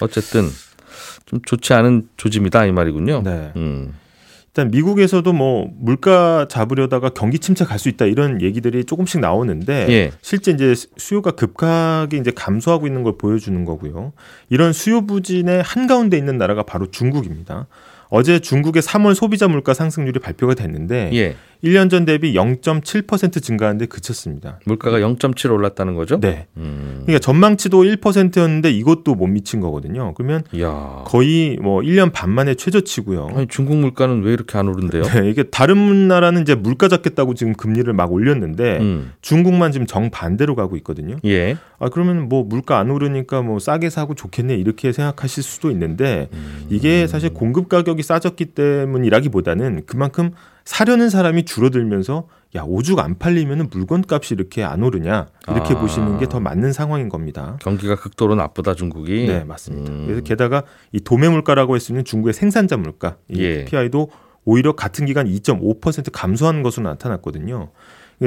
어쨌든 0.00 0.48
좀 1.26 1.40
좋지 1.42 1.72
않은 1.72 2.08
조짐이다 2.18 2.66
이 2.66 2.72
말이군요. 2.72 3.22
네. 3.22 3.52
음. 3.56 3.94
일단 4.54 4.70
미국에서도 4.70 5.32
뭐 5.32 5.70
물가 5.78 6.46
잡으려다가 6.46 7.08
경기 7.08 7.38
침체 7.38 7.64
갈 7.64 7.78
수 7.78 7.88
있다 7.88 8.04
이런 8.04 8.42
얘기들이 8.42 8.84
조금씩 8.84 9.20
나오는데 9.20 9.86
예. 9.88 10.12
실제 10.20 10.52
이제 10.52 10.74
수요가 10.98 11.30
급하게 11.30 12.18
이제 12.18 12.30
감소하고 12.30 12.86
있는 12.86 13.02
걸 13.02 13.16
보여주는 13.16 13.64
거고요. 13.64 14.12
이런 14.50 14.74
수요 14.74 15.06
부진의 15.06 15.62
한가운데 15.62 16.18
있는 16.18 16.36
나라가 16.36 16.62
바로 16.62 16.90
중국입니다. 16.90 17.66
어제 18.10 18.40
중국의 18.40 18.82
3월 18.82 19.14
소비자 19.14 19.48
물가 19.48 19.72
상승률이 19.72 20.20
발표가 20.20 20.52
됐는데 20.54 21.10
예. 21.14 21.34
1년 21.64 21.88
전 21.90 22.04
대비 22.04 22.34
0.7% 22.34 23.40
증가하는데 23.40 23.86
그쳤습니다. 23.86 24.58
물가가 24.66 24.98
0.7 24.98 25.52
올랐다는 25.52 25.94
거죠? 25.94 26.18
네. 26.18 26.46
음. 26.56 27.02
그러니까 27.02 27.20
전망치도 27.20 27.84
1%였는데 27.84 28.70
이것도 28.70 29.14
못 29.14 29.28
미친 29.28 29.60
거거든요. 29.60 30.12
그러면 30.14 30.42
야. 30.60 31.04
거의 31.06 31.56
뭐 31.62 31.80
1년 31.80 32.12
반 32.12 32.30
만에 32.30 32.54
최저치고요. 32.54 33.28
아니 33.34 33.46
중국 33.46 33.76
물가는 33.76 34.22
왜 34.22 34.32
이렇게 34.32 34.58
안 34.58 34.68
오른대요? 34.68 35.02
네, 35.04 35.30
이게 35.30 35.44
다른 35.44 36.08
나라는 36.08 36.42
이제 36.42 36.54
물가 36.56 36.88
잡겠다고 36.88 37.34
지금 37.34 37.52
금리를 37.54 37.90
막 37.92 38.12
올렸는데 38.12 38.78
음. 38.80 39.12
중국만 39.20 39.70
지금 39.70 39.86
정 39.86 40.10
반대로 40.10 40.56
가고 40.56 40.76
있거든요. 40.78 41.16
예. 41.24 41.56
아 41.78 41.88
그러면 41.88 42.28
뭐 42.28 42.42
물가 42.42 42.78
안 42.78 42.90
오르니까 42.90 43.42
뭐 43.42 43.60
싸게 43.60 43.90
사고 43.90 44.14
좋겠네 44.14 44.56
이렇게 44.56 44.92
생각하실 44.92 45.42
수도 45.42 45.70
있는데 45.70 46.28
음. 46.32 46.66
이게 46.70 47.06
사실 47.06 47.32
공급 47.32 47.68
가격이 47.68 48.02
싸졌기 48.02 48.46
때문이라기보다는 48.46 49.82
그만큼 49.86 50.32
사려는 50.64 51.10
사람이 51.10 51.44
줄어들면서 51.44 52.28
야 52.54 52.62
오죽 52.66 52.98
안 52.98 53.18
팔리면은 53.18 53.68
물건값이 53.70 54.34
이렇게 54.34 54.62
안 54.62 54.82
오르냐 54.82 55.28
이렇게 55.48 55.74
아. 55.74 55.80
보시는 55.80 56.18
게 56.18 56.26
더 56.26 56.38
맞는 56.40 56.72
상황인 56.72 57.08
겁니다. 57.08 57.56
경기가 57.60 57.96
극도로 57.96 58.34
나쁘다 58.34 58.74
중국이. 58.74 59.26
네 59.26 59.44
맞습니다. 59.44 59.90
음. 59.92 60.04
그래서 60.06 60.22
게다가 60.22 60.62
이 60.92 61.00
도매 61.00 61.28
물가라고 61.28 61.76
했으면 61.76 62.04
중국의 62.04 62.32
생산자 62.34 62.76
물가 62.76 63.16
이 63.28 63.40
예. 63.42 63.64
PPI도 63.64 64.10
오히려 64.44 64.72
같은 64.72 65.06
기간 65.06 65.26
2.5% 65.26 66.10
감소한 66.12 66.62
것으로 66.62 66.88
나타났거든요. 66.88 67.68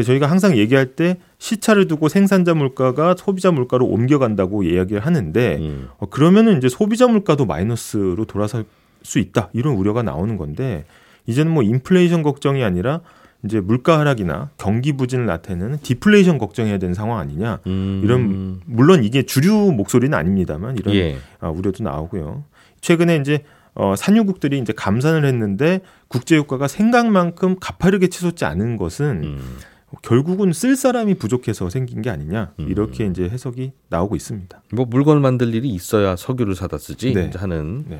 저희가 0.03 0.27
항상 0.29 0.57
얘기할 0.57 0.95
때 0.95 1.17
시차를 1.37 1.87
두고 1.87 2.09
생산자 2.09 2.53
물가가 2.53 3.15
소비자 3.17 3.51
물가로 3.51 3.85
옮겨간다고 3.85 4.63
이야기를 4.63 5.05
하는데 5.05 5.57
음. 5.59 5.89
어, 5.97 6.05
그러면은 6.07 6.57
이제 6.57 6.67
소비자 6.67 7.07
물가도 7.07 7.45
마이너스로 7.45 8.25
돌아설 8.25 8.65
수 9.03 9.19
있다 9.19 9.49
이런 9.53 9.75
우려가 9.75 10.01
나오는 10.03 10.35
건데 10.35 10.85
이제는 11.25 11.51
뭐 11.51 11.63
인플레이션 11.63 12.23
걱정이 12.23 12.63
아니라 12.63 13.01
이제 13.43 13.59
물가 13.59 13.99
하락이나 13.99 14.49
경기 14.57 14.93
부진을 14.93 15.25
나타내는 15.25 15.79
디플레이션 15.79 16.37
걱정해야 16.37 16.77
되는 16.77 16.93
상황 16.93 17.19
아니냐 17.19 17.59
음. 17.67 18.01
이런 18.03 18.61
물론 18.65 19.03
이게 19.03 19.23
주류 19.23 19.71
목소리는 19.71 20.17
아닙니다만 20.17 20.77
이런 20.77 20.95
예. 20.95 21.17
아, 21.39 21.49
우려도 21.49 21.83
나오고요. 21.83 22.43
최근에 22.81 23.17
이제 23.17 23.43
어, 23.75 23.95
산유국들이 23.95 24.57
이제 24.59 24.73
감산을 24.73 25.25
했는데 25.25 25.81
국제 26.07 26.35
유가가 26.35 26.67
생각만큼 26.67 27.57
가파르게 27.59 28.07
치솟지 28.07 28.45
않은 28.45 28.77
것은 28.77 29.23
음. 29.23 29.57
결국은 30.01 30.53
쓸 30.53 30.75
사람이 30.75 31.15
부족해서 31.15 31.69
생긴 31.69 32.01
게 32.01 32.09
아니냐 32.09 32.53
음. 32.59 32.67
이렇게 32.69 33.05
이제 33.05 33.23
해석이 33.23 33.73
나오고 33.89 34.15
있습니다. 34.15 34.61
뭐 34.71 34.85
물건 34.85 35.21
만들 35.21 35.53
일이 35.53 35.69
있어야 35.69 36.15
석유를 36.15 36.55
사다 36.55 36.77
쓰지 36.77 37.13
네. 37.13 37.29
하는 37.35 37.85
네. 37.87 37.99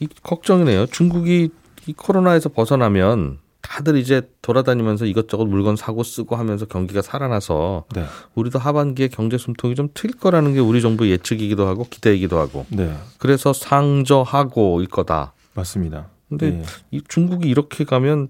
이 0.00 0.08
걱정이네요. 0.22 0.86
중국이 0.86 1.50
이 1.86 1.92
코로나에서 1.92 2.48
벗어나면 2.48 3.38
다들 3.60 3.96
이제 3.96 4.22
돌아다니면서 4.42 5.06
이것저것 5.06 5.44
물건 5.44 5.76
사고 5.76 6.02
쓰고 6.02 6.36
하면서 6.36 6.66
경기가 6.66 7.02
살아나서 7.02 7.84
네, 7.94 8.04
우리도 8.34 8.58
하반기에 8.58 9.08
경제 9.08 9.38
숨통이 9.38 9.74
좀 9.74 9.88
트일 9.94 10.14
거라는 10.16 10.54
게 10.54 10.60
우리 10.60 10.80
정부 10.80 11.08
예측이기도 11.08 11.66
하고 11.66 11.86
기대이기도 11.88 12.38
하고 12.38 12.66
네, 12.70 12.94
그래서 13.18 13.52
상저하고 13.52 14.80
일 14.80 14.88
거다. 14.88 15.34
맞습니다. 15.54 16.08
근데 16.28 16.50
네. 16.50 16.62
이 16.90 17.02
중국이 17.06 17.48
이렇게 17.48 17.84
가면 17.84 18.28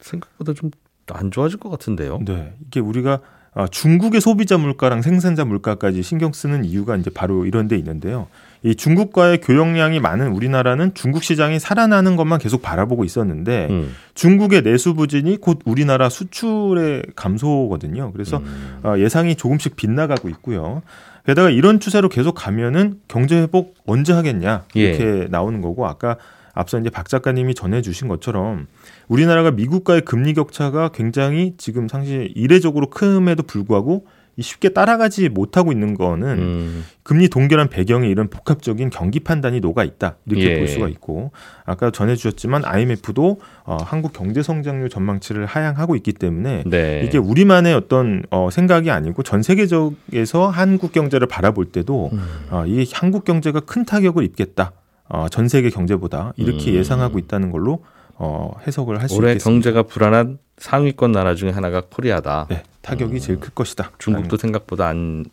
생각보다 0.00 0.54
좀 0.54 0.70
안 1.12 1.30
좋아질 1.30 1.58
것 1.58 1.70
같은데요. 1.70 2.20
네, 2.24 2.54
이게 2.66 2.80
우리가 2.80 3.20
아, 3.54 3.66
중국의 3.66 4.20
소비자 4.20 4.58
물가랑 4.58 5.00
생산자 5.00 5.44
물가까지 5.46 6.02
신경 6.02 6.32
쓰는 6.32 6.64
이유가 6.64 6.96
이제 6.96 7.10
바로 7.10 7.46
이런 7.46 7.68
데 7.68 7.76
있는데요. 7.76 8.28
이 8.62 8.74
중국과의 8.74 9.40
교역량이 9.40 10.00
많은 10.00 10.28
우리나라는 10.28 10.94
중국 10.94 11.22
시장이 11.22 11.58
살아나는 11.58 12.16
것만 12.16 12.38
계속 12.38 12.62
바라보고 12.62 13.04
있었는데 13.04 13.68
음. 13.70 13.94
중국의 14.14 14.62
내수 14.62 14.94
부진이 14.94 15.38
곧 15.38 15.60
우리나라 15.64 16.08
수출의 16.08 17.02
감소거든요. 17.14 18.12
그래서 18.12 18.38
음. 18.38 18.80
어, 18.82 18.98
예상이 18.98 19.36
조금씩 19.36 19.76
빗나가고 19.76 20.28
있고요. 20.30 20.82
게다가 21.26 21.50
이런 21.50 21.80
추세로 21.80 22.08
계속 22.08 22.34
가면은 22.34 23.00
경제 23.08 23.36
회복 23.40 23.74
언제 23.84 24.12
하겠냐 24.12 24.64
이렇게 24.74 25.26
나오는 25.28 25.60
거고 25.60 25.86
아까 25.86 26.16
앞서 26.54 26.78
이제 26.78 26.88
박 26.88 27.08
작가님이 27.08 27.54
전해주신 27.54 28.08
것처럼 28.08 28.66
우리나라가 29.08 29.50
미국과의 29.50 30.02
금리 30.02 30.32
격차가 30.34 30.88
굉장히 30.88 31.54
지금 31.58 31.88
사실 31.88 32.32
이례적으로 32.34 32.88
큼에도 32.88 33.42
불구하고 33.42 34.06
이 34.06 34.15
쉽게 34.38 34.68
따라가지 34.70 35.28
못하고 35.28 35.72
있는 35.72 35.94
거는 35.94 36.28
음. 36.38 36.84
금리 37.02 37.28
동결한 37.28 37.68
배경에 37.68 38.08
이런 38.08 38.28
복합적인 38.28 38.90
경기 38.90 39.20
판단이 39.20 39.60
녹아 39.60 39.84
있다 39.84 40.16
이렇게 40.26 40.52
예. 40.52 40.58
볼 40.58 40.68
수가 40.68 40.88
있고 40.88 41.32
아까 41.64 41.90
전해주셨지만 41.90 42.64
IMF도 42.64 43.40
어, 43.64 43.76
한국 43.80 44.12
경제 44.12 44.42
성장률 44.42 44.90
전망치를 44.90 45.46
하향하고 45.46 45.96
있기 45.96 46.12
때문에 46.12 46.64
네. 46.66 47.02
이게 47.06 47.16
우리만의 47.16 47.74
어떤 47.74 48.22
어, 48.30 48.50
생각이 48.50 48.90
아니고 48.90 49.22
전 49.22 49.42
세계적에서 49.42 50.48
한국 50.48 50.92
경제를 50.92 51.26
바라볼 51.26 51.66
때도 51.66 52.10
음. 52.12 52.20
어, 52.50 52.64
이 52.66 52.86
한국 52.92 53.24
경제가 53.24 53.60
큰 53.60 53.84
타격을 53.84 54.22
입겠다 54.24 54.72
어, 55.08 55.28
전 55.30 55.48
세계 55.48 55.70
경제보다 55.70 56.34
이렇게 56.36 56.72
음. 56.72 56.76
예상하고 56.76 57.18
있다는 57.18 57.50
걸로 57.50 57.84
어, 58.16 58.52
해석을 58.66 59.00
할수 59.00 59.16
올해 59.16 59.32
있겠습니다. 59.32 59.50
경제가 59.50 59.82
불안한 59.84 60.38
상위권 60.58 61.12
나라 61.12 61.34
중에 61.34 61.50
하나가 61.50 61.80
코리아다. 61.82 62.46
네, 62.50 62.62
타격이 62.82 63.20
제일 63.20 63.40
클 63.40 63.50
것이다. 63.50 63.90
중국도 63.98 64.36
생각보다 64.36 64.86
안 64.88 65.24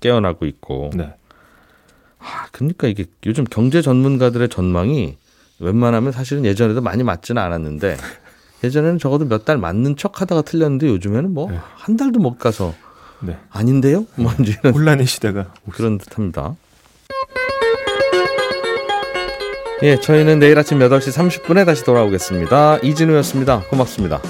깨어나고 0.00 0.46
있고. 0.46 0.90
네. 0.94 1.14
아, 2.18 2.46
그러니까 2.52 2.86
이게 2.88 3.04
요즘 3.24 3.44
경제 3.44 3.80
전문가들의 3.82 4.48
전망이 4.48 5.16
웬만하면 5.60 6.12
사실은 6.12 6.44
예전에도 6.44 6.80
많이 6.82 7.02
맞지는 7.02 7.40
않았는데 7.40 7.96
예전에는 8.64 8.98
적어도 8.98 9.24
몇 9.26 9.44
달 9.44 9.58
맞는 9.58 9.96
척 9.96 10.20
하다가 10.20 10.42
틀렸는데 10.42 10.88
요즘에는 10.88 11.32
뭐 11.32 11.50
네. 11.50 11.58
한 11.76 11.96
달도 11.96 12.18
못 12.20 12.38
가서 12.38 12.74
네. 13.20 13.36
아닌데요? 13.50 14.06
뭐 14.16 14.32
이제 14.40 14.56
이런 14.60 14.74
혼란의 14.76 15.06
시대가 15.06 15.52
그런 15.72 15.98
듯합니다. 15.98 16.56
예, 19.82 20.00
저희는 20.00 20.38
내일 20.38 20.58
아침 20.58 20.78
8시 20.78 21.12
30분에 21.44 21.64
다시 21.66 21.84
돌아오겠습니다. 21.84 22.78
이진우였습니다. 22.78 23.60
고맙습니다. 23.68 24.20